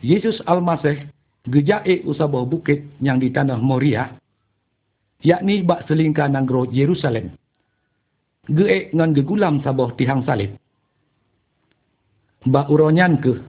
Yesus 0.04 0.44
Al-Masih 0.44 1.08
gejaik 1.48 2.04
usabah 2.04 2.44
bukit 2.44 2.84
yang 3.00 3.16
di 3.16 3.32
tanah 3.32 3.56
Moria, 3.56 4.12
yakni 5.24 5.64
bak 5.64 5.88
selingkah 5.88 6.28
nanggro 6.28 6.68
Yerusalem. 6.68 7.32
Geek 8.44 8.92
ngan 8.92 9.16
gegulam 9.16 9.64
sabah 9.64 9.96
tihang 9.96 10.20
salib. 10.28 10.52
Bak 12.44 12.68
uronyan 12.68 13.16
ke, 13.24 13.40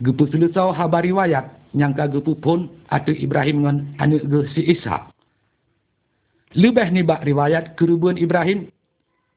gepu 0.00 0.24
selusau 0.32 0.72
habar 0.72 1.04
riwayat 1.04 1.52
yang 1.76 1.92
kagepu 1.92 2.32
pun 2.40 2.72
atau 2.88 3.12
Ibrahim 3.12 3.68
ngan 3.68 3.76
anak 4.00 4.24
ge 4.24 4.40
si 4.56 4.64
Ishak. 4.72 5.12
Lebih 6.56 6.96
ni 6.96 7.04
bak 7.04 7.28
riwayat 7.28 7.76
kerubuan 7.76 8.16
Ibrahim 8.16 8.72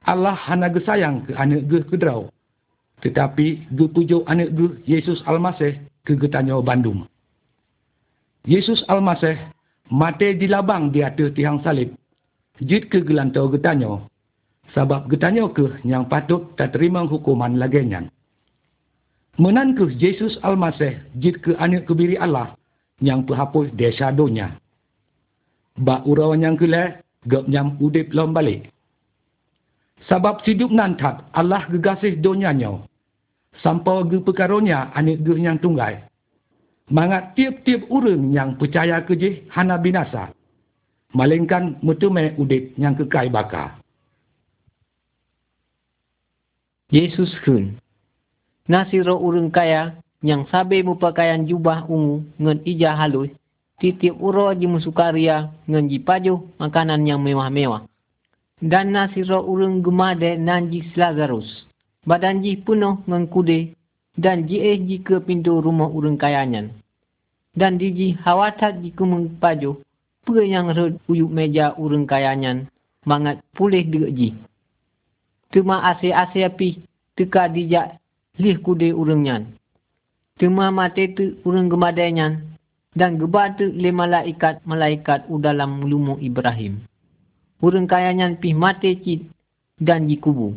Allah 0.07 0.35
hanya 0.47 0.71
gesayang 0.71 1.27
ke 1.27 1.35
anak 1.35 1.67
ge 1.67 1.79
kedrau. 1.91 2.31
Tetapi 3.03 3.71
ge 3.75 3.85
pujuk 3.91 4.23
anak 4.27 4.51
ge 4.55 4.67
Yesus 4.87 5.19
Almasih 5.27 5.79
ke 6.07 6.15
getanyo 6.15 6.63
Bandung. 6.63 7.07
Yesus 8.47 8.79
Almasih 8.87 9.35
mati 9.91 10.35
di 10.39 10.47
labang 10.47 10.91
di 10.91 11.03
atas 11.03 11.35
tiang 11.35 11.59
salib. 11.63 11.91
Jid 12.59 12.87
ke 12.91 13.03
gelantau 13.03 13.51
getanyo. 13.51 14.07
Sebab 14.75 15.09
getanyo 15.09 15.51
ke 15.51 15.81
yang 15.83 16.07
patut 16.07 16.53
tak 16.55 16.77
terima 16.77 17.03
hukuman 17.07 17.57
laginya. 17.57 18.05
Menan 19.39 19.75
ke 19.75 19.87
Yesus 19.95 20.35
Almasih 20.43 20.99
jid 21.15 21.39
ke 21.39 21.55
anak 21.55 21.87
kebiri 21.87 22.19
Allah 22.19 22.55
yang 22.99 23.23
penghapus 23.23 23.71
desa 23.75 24.11
donya. 24.11 24.59
Bak 25.79 26.03
urau 26.03 26.35
yang 26.35 26.59
kelih, 26.59 26.99
gap 27.23 27.47
nyam 27.47 27.79
udip 27.79 28.11
lom 28.11 28.35
balik. 28.35 28.67
Sebab 30.09 30.41
hidup 30.41 30.73
nantat 30.73 31.21
Allah 31.37 31.69
gegasih 31.69 32.17
donyanya. 32.17 32.81
Sampai 33.61 34.09
ge 34.09 34.17
perkaronya 34.25 34.89
anak 34.97 35.21
ge 35.21 35.37
yang 35.37 35.61
tunggal. 35.61 36.01
Mangat 36.89 37.37
tiap-tiap 37.37 37.85
orang 37.93 38.33
yang 38.33 38.49
percaya 38.57 39.05
ke 39.05 39.13
je 39.13 39.45
hana 39.53 39.77
binasa. 39.77 40.33
Malingkan 41.13 41.77
mutume 41.85 42.33
udip 42.41 42.73
yang 42.81 42.97
kekai 42.97 43.29
bakar. 43.29 43.77
Yesus 46.89 47.29
kun. 47.45 47.77
Nasiro 48.65 49.21
orang 49.21 49.53
kaya 49.53 50.01
yang 50.25 50.49
sabe 50.49 50.81
mupakaian 50.81 51.45
jubah 51.45 51.85
ungu 51.85 52.25
ngan 52.41 52.65
ijah 52.65 52.97
halus. 52.97 53.29
Titiap 53.77 54.17
uro 54.17 54.49
ji 54.57 54.65
musukaria 54.65 55.53
ngan 55.69 55.85
jipaju 55.85 56.49
makanan 56.57 57.05
yang 57.05 57.21
mewah-mewah 57.21 57.85
dan 58.59 58.91
nasiro 58.91 59.39
urung 59.47 59.79
gemade 59.79 60.35
nanji 60.35 60.83
Lazarus. 60.95 61.47
Badan 62.03 62.43
ji 62.43 62.59
penuh 62.59 62.99
mengkude 63.07 63.75
dan 64.19 64.47
ji 64.47 64.59
eh 64.59 64.75
ji 64.79 64.99
ke 64.99 65.23
pintu 65.23 65.63
rumah 65.63 65.87
urung 65.87 66.19
kayanyan. 66.19 66.75
Dan 67.55 67.79
di 67.79 67.91
ji 67.91 68.07
hawatat 68.19 68.83
ji 68.83 68.91
ke 68.91 69.03
mengpaju, 69.03 69.79
pe 70.27 70.43
yang 70.43 70.71
rod 70.75 70.99
uyuk 71.07 71.31
meja 71.31 71.75
urung 71.79 72.07
kayanyan, 72.07 72.67
mangat 73.07 73.39
pulih 73.55 73.83
dek 73.83 74.11
ji. 74.15 74.29
Tuma 75.49 75.81
ase-ase 75.81 76.45
api, 76.45 76.77
teka 77.17 77.49
dijak 77.49 77.97
lih 78.37 78.59
kude 78.61 78.93
urungnya. 78.93 79.43
Tuma 80.39 80.71
mate 80.71 81.09
tu 81.15 81.35
urung 81.43 81.67
gemadanya, 81.67 82.37
dan 82.95 83.17
gebatu 83.17 83.65
le 83.71 83.91
malaikat-malaikat 83.91 85.25
udalam 85.27 85.83
lumu 85.89 86.15
Ibrahim 86.21 86.88
urang 87.59 87.87
kaya 87.87 88.15
nyan 88.15 88.39
pih 88.39 88.55
mati 88.55 88.95
cit 89.03 89.21
dan 89.79 90.07
jikubu. 90.07 90.55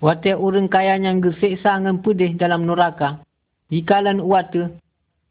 Wate 0.00 0.32
urang 0.36 0.68
kaya 0.68 0.96
nyan 0.96 1.20
geseksa 1.20 1.80
ngan 1.80 2.00
pudih 2.00 2.36
dalam 2.36 2.64
neraka, 2.64 3.20
jikalan 3.68 4.20
wate 4.24 4.72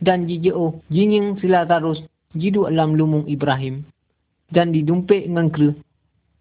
dan 0.02 0.30
jijeo 0.30 0.82
jinging 0.94 1.38
sila 1.42 1.66
tarus 1.66 2.02
jidu 2.38 2.66
alam 2.70 2.94
lumung 2.98 3.26
Ibrahim 3.26 3.86
dan 4.54 4.70
didumpik 4.74 5.26
ngan 5.30 5.50
kru 5.50 5.74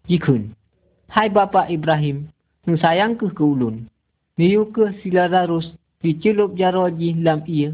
jikun. 0.09 0.53
Hai 1.13 1.29
bapa 1.29 1.69
Ibrahim, 1.69 2.25
nang 2.65 2.77
sayang 2.81 3.13
ke 3.21 3.29
ke 3.29 3.43
ulun. 3.45 3.85
Niu 4.37 4.73
ke 4.73 4.97
sila 5.05 5.29
tarus 5.29 5.69
dicelup 6.01 6.57
jaroji 6.57 7.13
lam 7.21 7.45
ia, 7.45 7.69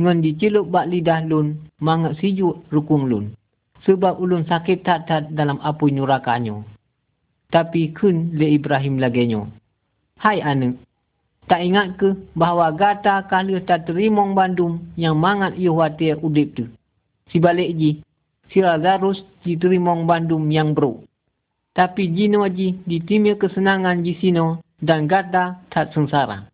ngan 0.00 0.24
dicelup 0.24 0.72
bak 0.72 0.88
lidah 0.88 1.20
lun, 1.28 1.60
mangat 1.84 2.16
siju 2.20 2.64
rukung 2.72 3.08
lun 3.12 3.36
sebab 3.82 4.18
ulun 4.18 4.46
sakit 4.46 4.86
tak-tak 4.86 5.30
dalam 5.34 5.58
apu 5.62 5.90
nyurakanyo. 5.90 6.62
Tapi 7.52 7.92
kun 7.92 8.32
le 8.32 8.56
Ibrahim 8.56 8.96
lagenyo. 9.02 9.50
Hai 10.22 10.40
anu, 10.40 10.78
tak 11.50 11.60
ingat 11.66 11.98
ke 11.98 12.14
bahawa 12.38 12.72
gata 12.72 13.26
kali 13.26 13.58
tak 13.66 13.90
terimong 13.90 14.32
bandum 14.32 14.78
yang 14.94 15.18
mangat 15.18 15.58
iyo 15.58 15.76
watir 15.76 16.16
udip 16.22 16.54
tu. 16.54 16.64
Si 17.28 17.42
balik 17.42 17.74
ji, 17.74 18.00
si 18.48 18.62
Lazarus 18.62 19.20
ji 19.42 19.58
terimong 19.58 20.06
bandum 20.06 20.46
yang 20.48 20.72
bro. 20.72 21.02
Tapi 21.74 22.12
jino 22.14 22.46
ji 22.46 22.78
ditimia 22.86 23.34
kesenangan 23.34 24.04
di 24.04 24.14
sino 24.20 24.62
dan 24.78 25.10
gata 25.10 25.58
tak 25.72 25.90
sengsara. 25.90 26.46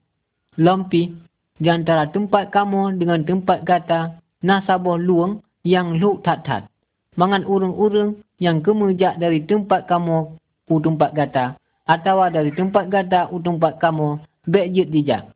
Lompi, 0.59 1.11
di 1.59 1.69
antara 1.71 2.07
tempat 2.11 2.55
kamu 2.55 2.99
dengan 2.99 3.23
tempat 3.27 3.67
gata, 3.67 4.19
nasabah 4.43 4.99
luang 4.99 5.43
yang 5.67 5.99
luk 5.99 6.23
tak-tak. 6.23 6.71
Mangan 7.19 7.43
urung-urung 7.43 8.23
yang 8.39 8.63
kemujak 8.63 9.19
dari 9.19 9.43
tempat 9.43 9.91
kamu 9.91 10.39
u 10.71 10.75
tempat 10.79 11.11
gata, 11.19 11.59
atau 11.83 12.23
dari 12.31 12.55
tempat 12.55 12.87
gata 12.87 13.27
u 13.35 13.43
tempat 13.43 13.83
kamu, 13.83 14.23
bek 14.47 14.71
jit 14.71 14.89
dijak. 14.95 15.27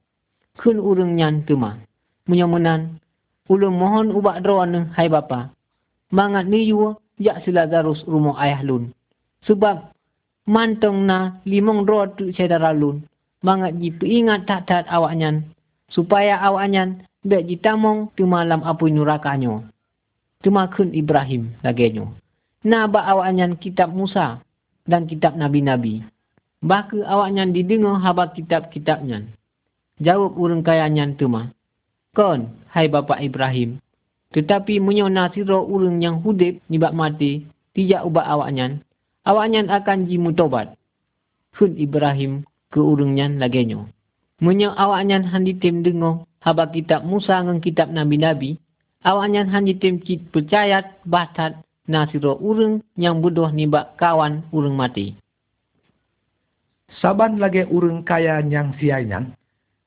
Kun 0.63 0.79
urung 0.79 1.19
nyan 1.19 1.43
tuma. 1.43 1.83
Menyomenan, 2.31 3.03
ulun 3.51 3.75
mohon 3.75 4.15
ubak 4.15 4.47
droan 4.47 4.95
hai 4.95 5.11
bapa. 5.11 5.51
Mangat 6.15 6.47
ni 6.47 6.71
yu, 6.71 6.95
jak 7.19 7.43
sila 7.43 7.67
garus 7.67 8.05
rumah 8.07 8.39
ayah 8.39 8.63
lun. 8.63 8.95
Sebab 9.49 9.91
mantong 10.47 11.03
na 11.03 11.43
limong 11.43 11.83
roh 11.83 12.07
tu 12.15 12.31
sedara 12.31 12.71
lun. 12.71 13.03
Mangat 13.43 13.75
ji 13.83 13.91
ingat 14.07 14.47
tak 14.47 14.71
tak 14.71 14.87
awak 14.87 15.19
nyan. 15.19 15.51
Supaya 15.91 16.39
awak 16.47 16.71
nyan 16.71 17.03
bek 17.27 17.43
ji 17.51 17.59
tamong 17.59 18.15
tu 18.15 18.23
malam 18.23 18.63
apu 18.63 18.87
nurakanyo. 18.87 19.67
Tumakun 20.43 20.91
Ibrahim 20.91 21.55
lagenya. 21.63 22.11
Na 22.67 22.91
ba 22.91 23.07
awak 23.07 23.31
nyan 23.35 23.55
kitab 23.59 23.95
Musa 23.95 24.43
dan 24.87 25.07
kitab 25.07 25.39
Nabi-Nabi. 25.39 26.03
Baka 26.63 27.03
awak 27.07 27.31
nyan 27.35 27.55
didengar 27.55 27.99
haba 27.99 28.31
kitab-kitab 28.35 29.03
nyan. 29.03 29.31
Jawab 30.03 30.35
urang 30.39 30.63
kaya 30.63 30.87
nyan 30.91 31.15
tu. 31.19 31.31
Kon, 32.13 32.41
hai 32.71 32.87
bapa 32.91 33.19
Ibrahim. 33.23 33.79
Tetapi 34.35 34.83
menyona 34.83 35.31
siro 35.31 35.63
urang 35.67 36.03
yang 36.03 36.23
hudip 36.23 36.59
nibak 36.67 36.95
mati, 36.95 37.47
tidak 37.75 38.03
ubah 38.07 38.27
awak 38.27 38.51
nyan 38.55 38.83
awaknya 39.27 39.67
akan 39.71 40.11
jimu 40.11 40.35
tobat. 40.35 40.75
Kun 41.55 41.79
Ibrahim 41.79 42.43
ke 42.73 42.81
urungnya 42.81 43.31
lagenya. 43.31 43.87
Munya 44.43 44.75
awaknya 44.75 45.23
handi 45.23 45.55
tim 45.55 45.87
dengo 45.87 46.27
haba 46.43 46.67
kitab 46.75 47.07
Musa 47.07 47.39
ngan 47.39 47.63
kitab 47.63 47.93
Nabi-Nabi. 47.93 48.59
Awaknya 49.03 49.51
handi 49.51 49.75
tim 49.83 49.99
cit 50.07 50.23
percaya 50.31 50.87
batat 51.03 51.59
nasiro 51.91 52.39
urung 52.39 52.79
yang 52.95 53.19
bodoh 53.19 53.51
nibak 53.51 53.99
kawan 53.99 54.47
urung 54.55 54.79
mati. 54.79 55.19
Saban 57.03 57.43
lagi 57.43 57.67
urung 57.67 58.07
kaya 58.07 58.39
yang 58.47 58.77
siainan, 58.79 59.35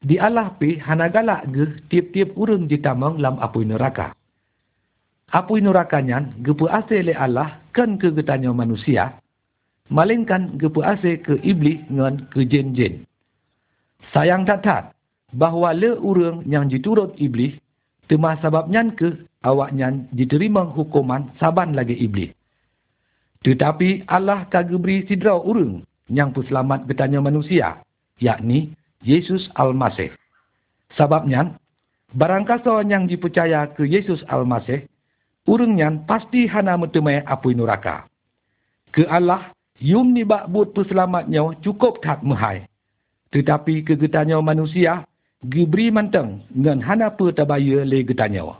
di 0.04 0.20
Allah 0.20 0.52
pi 0.60 0.76
hanagalak 0.76 1.48
ge 1.54 1.66
tiap-tiap 1.88 2.36
urung 2.36 2.68
jitamang 2.68 3.16
lam 3.22 3.40
apui 3.40 3.64
neraka. 3.64 4.12
Apui 5.32 5.64
neraka 5.64 6.04
nyan 6.04 6.36
gepu 6.44 6.68
asli 6.68 7.16
Allah 7.16 7.64
kan 7.72 7.96
ke 7.96 8.12
getanya 8.12 8.52
manusia, 8.52 9.16
malingkan 9.88 10.60
gepu 10.60 10.84
ase 10.84 11.24
ke 11.24 11.40
iblis 11.40 11.80
dengan 11.88 12.20
ke 12.36 12.44
jin-jin. 12.44 13.08
Sayang 14.12 14.44
tak 14.44 14.62
tak, 14.66 14.84
bahawa 15.34 15.72
le 15.72 15.98
urang 16.04 16.46
yang 16.46 16.70
diturut 16.70 17.16
iblis, 17.18 17.58
tema 18.06 18.38
sebabnya 18.42 18.86
ke 18.94 19.26
awaknya 19.46 19.94
diterima 20.14 20.66
hukuman 20.66 21.30
saban 21.38 21.74
lagi 21.74 21.94
iblis. 21.98 22.34
Tetapi 23.46 24.10
Allah 24.10 24.50
kagak 24.50 24.82
beri 24.82 25.06
sidra 25.06 25.38
urang 25.38 25.86
yang 26.10 26.34
puselamat 26.34 26.90
bertanya 26.90 27.22
manusia, 27.22 27.82
yakni 28.18 28.74
Yesus 29.06 29.46
Al-Masih. 29.54 30.10
Sebabnya, 30.98 31.54
barangkasa 32.18 32.82
yang 32.90 33.06
dipercaya 33.06 33.70
ke 33.70 33.86
Yesus 33.86 34.26
Al-Masih, 34.34 34.90
urangnya 35.46 35.94
pasti 36.10 36.50
hana 36.50 36.74
metemai 36.74 37.22
api 37.22 37.54
neraka. 37.54 38.10
Ke 38.90 39.06
Allah 39.06 39.54
Yum 39.84 40.16
ni 40.16 40.24
bak 40.24 40.48
but 40.48 40.72
perselamatnya 40.72 41.60
cukup 41.60 42.00
tak 42.00 42.24
mahai. 42.24 42.64
Tetapi 43.36 43.84
kegetanya 43.84 44.40
manusia, 44.40 45.04
gibri 45.50 45.94
manteng 45.94 46.44
dengan 46.50 46.82
hana 46.82 47.14
pun 47.14 47.34
tabaya 47.34 47.86
le 47.86 48.02
getanya. 48.04 48.58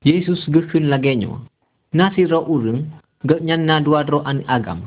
Yesus 0.00 0.48
gekun 0.48 0.88
lagenya. 0.88 1.44
Nasi 1.92 2.24
roh 2.24 2.46
urung, 2.46 2.88
geknya 3.26 3.60
na 3.60 3.82
dua 3.84 4.06
roh 4.06 4.24
an 4.24 4.46
agam. 4.48 4.80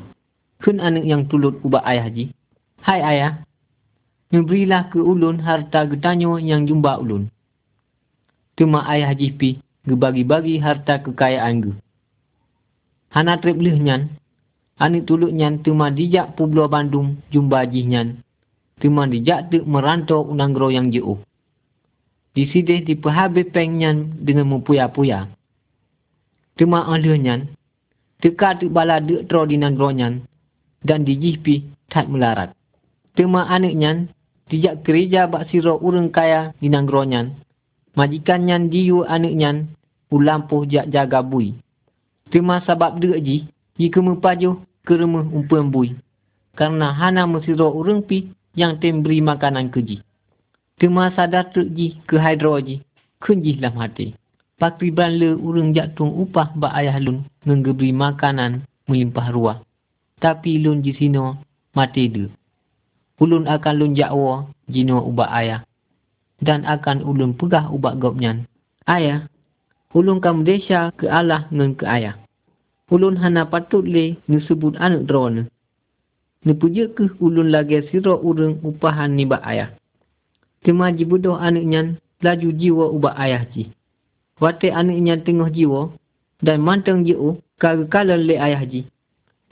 Kun 0.63 0.79
anak 0.79 1.05
yang 1.05 1.27
tulut 1.29 1.59
ubah 1.61 1.83
ayah 1.85 2.09
ji. 2.09 2.31
Hai 2.81 3.03
ayah, 3.03 3.43
memberilah 4.33 4.89
ke 4.89 4.97
ulun 4.97 5.37
harta 5.37 5.85
getanya 5.85 6.39
yang 6.41 6.65
jumpa 6.65 6.97
ulun. 6.97 7.29
Tuma 8.57 8.81
ayah 8.89 9.13
jipi, 9.13 9.61
gebagi-bagi 9.85 10.57
harta 10.57 11.03
kekayaan 11.03 11.55
ge. 11.61 11.71
Hana 13.13 13.37
trip 13.37 13.61
lih 13.61 13.77
nyan. 13.77 14.09
Ani 14.81 15.05
tuluk 15.05 15.29
nyan 15.29 15.61
tuma 15.61 15.93
dijak 15.93 16.33
Pulau 16.33 16.65
Bandung 16.65 17.21
jumpa 17.29 17.69
jih 17.69 17.85
nyan. 17.85 18.17
Tuma 18.83 19.07
dijak 19.07 19.47
tu 19.47 19.63
merantau 19.63 20.27
unang 20.27 20.51
gro 20.51 20.67
yang 20.67 20.91
jauh. 20.91 21.15
Di 22.35 22.43
sini 22.51 22.83
di 22.83 22.99
pehabe 22.99 23.47
peng 23.47 23.79
nyan 23.79 24.19
dengan 24.19 24.51
mempuya-puya. 24.51 25.31
Tuma 26.59 26.83
alih 26.91 27.15
nyan. 27.15 27.47
Teka 28.19 28.59
tu 28.59 28.67
bala 28.67 28.99
dek 28.99 29.31
tro 29.31 29.47
di 29.47 29.55
nanggro 29.55 29.87
nyan. 29.95 30.27
Dan 30.83 31.07
di 31.07 31.15
jihpi 31.15 31.63
tak 31.87 32.11
melarat. 32.11 32.51
Tuma 33.15 33.47
anak 33.47 33.71
nyan. 33.71 34.11
Dijak 34.51 34.83
kerja 34.83 35.31
bak 35.31 35.47
siro 35.47 35.79
urang 35.79 36.11
kaya 36.11 36.51
di 36.59 36.67
nanggro 36.67 37.07
nyan. 37.07 37.39
Majikan 37.95 38.51
nyan 38.51 38.67
diu 38.67 39.07
anak 39.07 39.31
nyan. 39.31 39.71
Ulampuh 40.11 40.67
jak 40.67 40.91
jaga 40.91 41.23
bui. 41.23 41.55
Tema 42.27 42.59
sebab 42.67 42.99
dia 42.99 43.15
ji, 43.23 43.47
jika 43.79 44.03
mempaju 44.03 44.59
ke 44.83 44.93
rumah 44.99 45.23
umpuan 45.23 45.71
bui. 45.71 45.95
Karena 46.59 46.91
hana 46.91 47.23
mesiro 47.23 47.71
urang 47.71 48.03
pi 48.03 48.27
yang 48.53 48.77
tem 48.77 49.01
beri 49.01 49.19
makanan 49.19 49.69
ke 49.73 49.81
ji. 49.81 49.97
Tema 50.77 51.13
sadar 51.13 51.53
tuk 51.53 51.69
ji 51.73 51.97
ke 52.09 52.17
hydro 52.17 52.57
ji, 52.61 52.81
kunji 53.21 53.57
dalam 53.57 53.77
hati. 53.77 54.13
Pakriban 54.57 55.17
le 55.17 55.35
urang 55.35 55.73
jatuh 55.73 56.07
upah 56.07 56.55
ba 56.55 56.71
ayah 56.77 56.97
lun 57.01 57.25
ngeberi 57.45 57.91
makanan 57.91 58.63
melimpah 58.89 59.27
ruah. 59.33 59.57
Tapi 60.21 60.61
lun 60.61 60.85
ji 60.85 60.95
sino 60.95 61.41
mati 61.75 62.07
dia. 62.07 62.31
Ulun 63.21 63.47
akan 63.47 63.73
lun 63.79 63.91
jakwa 63.95 64.49
jino 64.67 65.03
ubah 65.03 65.29
ayah. 65.35 65.61
Dan 66.43 66.67
akan 66.67 67.07
ulun 67.07 67.39
pegah 67.39 67.71
ubah 67.71 67.95
gopnyan. 67.95 68.43
Ayah, 68.83 69.31
ulun 69.95 70.19
kamu 70.19 70.43
desa 70.43 70.91
ke 70.99 71.07
Allah 71.07 71.47
ngan 71.51 71.79
ke 71.79 71.87
ayah 71.87 72.19
ulun 72.93 73.17
hana 73.17 73.49
patut 73.49 73.81
le 73.81 74.13
sebut 74.45 74.77
anak 74.77 75.09
drone. 75.09 75.49
Ni 76.43 76.51
puja 76.51 76.91
ke 76.91 77.07
ulun 77.23 77.55
lagi 77.55 77.79
siro 77.87 78.19
urung 78.19 78.59
upahan 78.67 79.15
ni 79.15 79.23
ba 79.23 79.39
ayah. 79.47 79.71
Tema 80.63 80.91
jibudoh 80.91 81.39
anak 81.39 81.63
nyan 81.63 81.87
laju 82.19 82.49
jiwa 82.51 82.85
ubah 82.91 83.15
ayah 83.15 83.47
ji. 83.47 83.71
Wate 84.43 84.67
anak 84.67 84.99
nyan 84.99 85.23
tengah 85.23 85.47
jiwa 85.47 85.95
dan 86.43 86.59
manteng 86.59 87.07
jiwa 87.07 87.39
kagak 87.55 87.87
kalan 87.87 88.27
le 88.27 88.35
ayah 88.35 88.63
ji. 88.67 88.83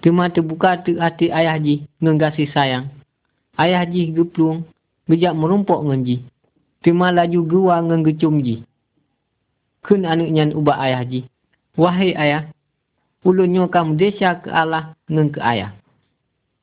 Tema 0.03 0.27
terbuka 0.27 0.83
tu 0.83 0.99
hati 0.99 1.31
ayah 1.31 1.55
ji 1.59 1.87
ngengasi 2.03 2.51
sayang. 2.51 2.91
Ayah 3.55 3.87
ji 3.87 4.11
geplung 4.11 4.67
gejak 5.07 5.31
merumpok 5.31 5.87
ngen 5.87 6.03
ji. 6.03 6.17
Tema 6.83 7.11
laju 7.15 7.39
gua 7.47 7.79
ngengecum 7.87 8.43
ji. 8.43 8.67
Kun 9.87 10.03
anak 10.03 10.27
nyan 10.27 10.51
ubah 10.51 10.75
ayah 10.79 11.07
ji. 11.07 11.23
Wahai 11.79 12.11
ayah, 12.19 12.51
ulun 13.23 13.47
nyo 13.47 13.71
kam 13.71 13.95
desa 13.95 14.43
ke 14.43 14.51
Allah 14.51 14.91
ngen 15.07 15.31
ke 15.31 15.39
ayah. 15.39 15.71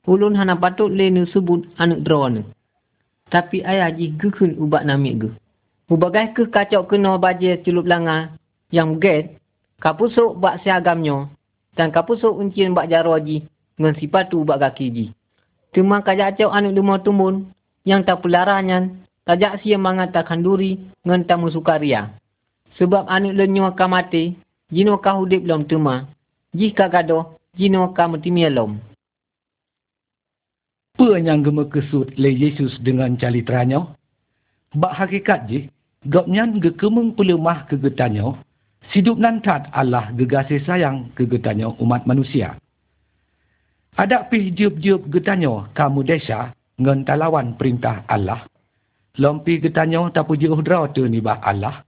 Ulun 0.08 0.32
hana 0.40 0.56
patut 0.56 0.88
le 0.88 1.12
nu 1.12 1.28
sebut 1.28 1.68
anak 1.76 2.00
drone. 2.00 2.48
Tapi 3.28 3.60
ayah 3.60 3.92
ji 3.92 4.16
gekun 4.16 4.56
ubak 4.56 4.88
namik 4.88 5.14
ge. 5.20 5.30
Ubagai 5.92 6.32
ke 6.32 6.48
kacau 6.48 6.88
kena 6.88 7.20
baje 7.20 7.60
celup 7.60 7.84
langa 7.84 8.32
yang 8.72 8.96
get 8.96 9.36
kapusuk 9.84 10.40
bak 10.40 10.64
siagamnya 10.64 11.28
dan 11.76 11.92
kapusuk 11.92 12.32
uncian 12.40 12.72
bak 12.72 12.88
jaro 12.88 13.20
ji 13.20 13.44
ngen 13.76 14.00
sipatu 14.00 14.48
ubak 14.48 14.64
kaki 14.64 14.86
ji. 14.88 15.06
Cuma 15.76 16.00
kacau 16.00 16.48
anak 16.48 16.72
demo 16.72 16.96
tumbun 17.04 17.52
yang 17.84 18.00
tak 18.00 18.24
pelaranyan 18.24 19.04
tajak 19.28 19.60
sia 19.60 19.76
mangat 19.76 20.16
takkan 20.16 20.40
duri 20.40 20.80
ngen 21.04 21.28
tamu 21.28 21.52
sukaria. 21.52 22.16
Sebab 22.80 23.04
anak 23.12 23.36
lenyo 23.36 23.76
kamate 23.76 24.40
jino 24.72 24.96
kahudip 25.04 25.44
lom 25.44 25.68
tuma 25.68 26.08
jika 26.56 26.88
gadoh 26.88 27.36
jino 27.52 27.92
kamu 27.92 28.24
timialom. 28.24 28.87
Apa 30.98 31.14
yang 31.14 31.46
gema 31.46 31.62
kesut 31.70 32.10
le 32.18 32.26
Yesus 32.26 32.74
dengan 32.82 33.14
calitranya? 33.14 33.86
Bak 34.74 34.98
hakikat 34.98 35.46
je, 35.46 35.70
gopnyan 36.10 36.58
ge 36.58 36.74
kemeng 36.74 37.14
pelemah 37.14 37.70
kegetanya, 37.70 38.34
sidup 38.90 39.14
nantat 39.14 39.70
Allah 39.70 40.10
gegasi 40.18 40.58
sayang 40.66 41.06
kegetanya 41.14 41.70
umat 41.78 42.02
manusia. 42.02 42.58
Ada 43.94 44.26
pih 44.26 44.50
jiup-jiup 44.50 45.06
getanya 45.14 45.70
kamu 45.78 46.02
desa 46.02 46.50
ngan 46.82 47.06
talawan 47.06 47.54
perintah 47.54 48.02
Allah. 48.10 48.42
Lompi 49.22 49.62
getanya 49.62 50.10
tak 50.10 50.26
puji 50.26 50.50
uhdra 50.50 50.90
tu 50.90 51.06
ni 51.06 51.22
bah 51.22 51.38
Allah. 51.46 51.86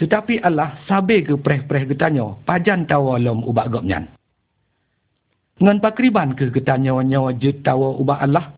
Tetapi 0.00 0.40
Allah 0.40 0.80
sabi 0.88 1.28
ke 1.28 1.36
preh-preh 1.36 1.92
getanya, 1.92 2.40
pajan 2.48 2.88
tawa 2.88 3.20
lom 3.20 3.44
ubak 3.44 3.68
gopnyan. 3.68 4.08
Ngan 5.62 5.78
pakriban 5.78 6.34
ke 6.34 6.50
kita 6.50 6.74
nyawa-nyawa 6.74 7.38
jut 7.38 7.62
tawa 7.62 7.94
ubah 7.94 8.18
Allah? 8.26 8.50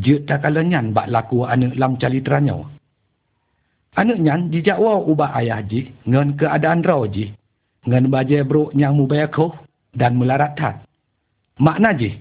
Jut 0.00 0.24
tak 0.24 0.48
kalanyan 0.48 0.96
bak 0.96 1.12
laku 1.12 1.44
anak 1.44 1.76
lam 1.76 2.00
calitra 2.00 2.40
nyawa. 2.40 2.64
Anak 3.98 4.22
nyan 4.22 4.48
dijakwa 4.48 5.02
ubah 5.02 5.34
ayah 5.42 5.60
ji, 5.66 5.90
ngan 6.06 6.38
keadaan 6.38 6.80
raw 6.86 7.04
ji, 7.10 7.34
ngan 7.84 8.06
baje 8.06 8.40
bro 8.46 8.70
nyang 8.72 8.96
mubayakoh 8.96 9.50
dan 9.92 10.14
melarat 10.16 10.54
tat. 10.54 10.86
Makna 11.58 11.92
ji, 11.98 12.16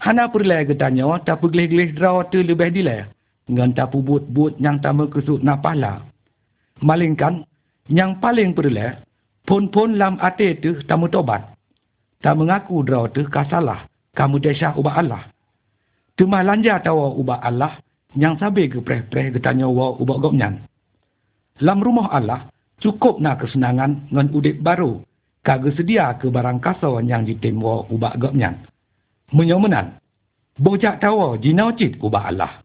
hana 0.00 0.32
perlai 0.32 0.66
kita 0.66 0.88
nyawa 0.90 1.20
tak 1.22 1.44
pergelih-gelih 1.44 1.94
raw 2.00 2.24
tu 2.32 2.42
lebih 2.42 2.72
dilai, 2.74 3.06
ngan 3.46 3.76
tak 3.76 3.92
but-but 3.92 4.56
yang 4.58 4.80
tamu 4.80 5.06
kesut 5.06 5.44
napahlah. 5.44 6.00
Malingkan, 6.80 7.44
yang 7.92 8.16
paling 8.18 8.56
perlai, 8.56 8.96
pun-pun 9.44 10.00
lam 10.00 10.16
ate 10.18 10.56
tu 10.58 10.80
tamu 10.88 11.12
tobat. 11.12 11.44
Tak 12.20 12.36
mengaku 12.36 12.84
draw 12.84 13.08
tu 13.08 13.24
kasalah, 13.28 13.88
kamu 14.12 14.44
desah 14.44 14.76
ubah 14.76 15.00
Allah. 15.00 15.22
Cuma 16.20 16.44
lanja 16.44 16.76
tawa 16.84 17.16
ubah 17.16 17.40
Allah, 17.40 17.80
yang 18.12 18.36
sabi 18.36 18.68
ke 18.68 18.82
preh-preh 18.82 19.32
getanya 19.32 19.64
wa 19.70 19.96
ubah 19.96 20.20
gopnyan. 20.20 20.60
Lam 21.64 21.78
rumah 21.80 22.12
Allah, 22.12 22.52
cukup 22.82 23.24
nak 23.24 23.40
kesenangan 23.40 24.12
ngan 24.12 24.28
udip 24.36 24.60
baru, 24.60 25.00
kagak 25.40 25.76
sedia 25.80 26.12
ke 26.20 26.28
barang 26.28 26.60
kasau 26.60 27.00
yang 27.00 27.24
ditimwa 27.24 27.88
ubah 27.88 28.18
gopnyan. 28.20 28.68
Menyomenan, 29.30 29.96
bojak 30.58 31.00
tawa 31.00 31.38
jinau 31.38 31.72
cit 31.72 31.96
ubah 32.02 32.24
Allah. 32.34 32.52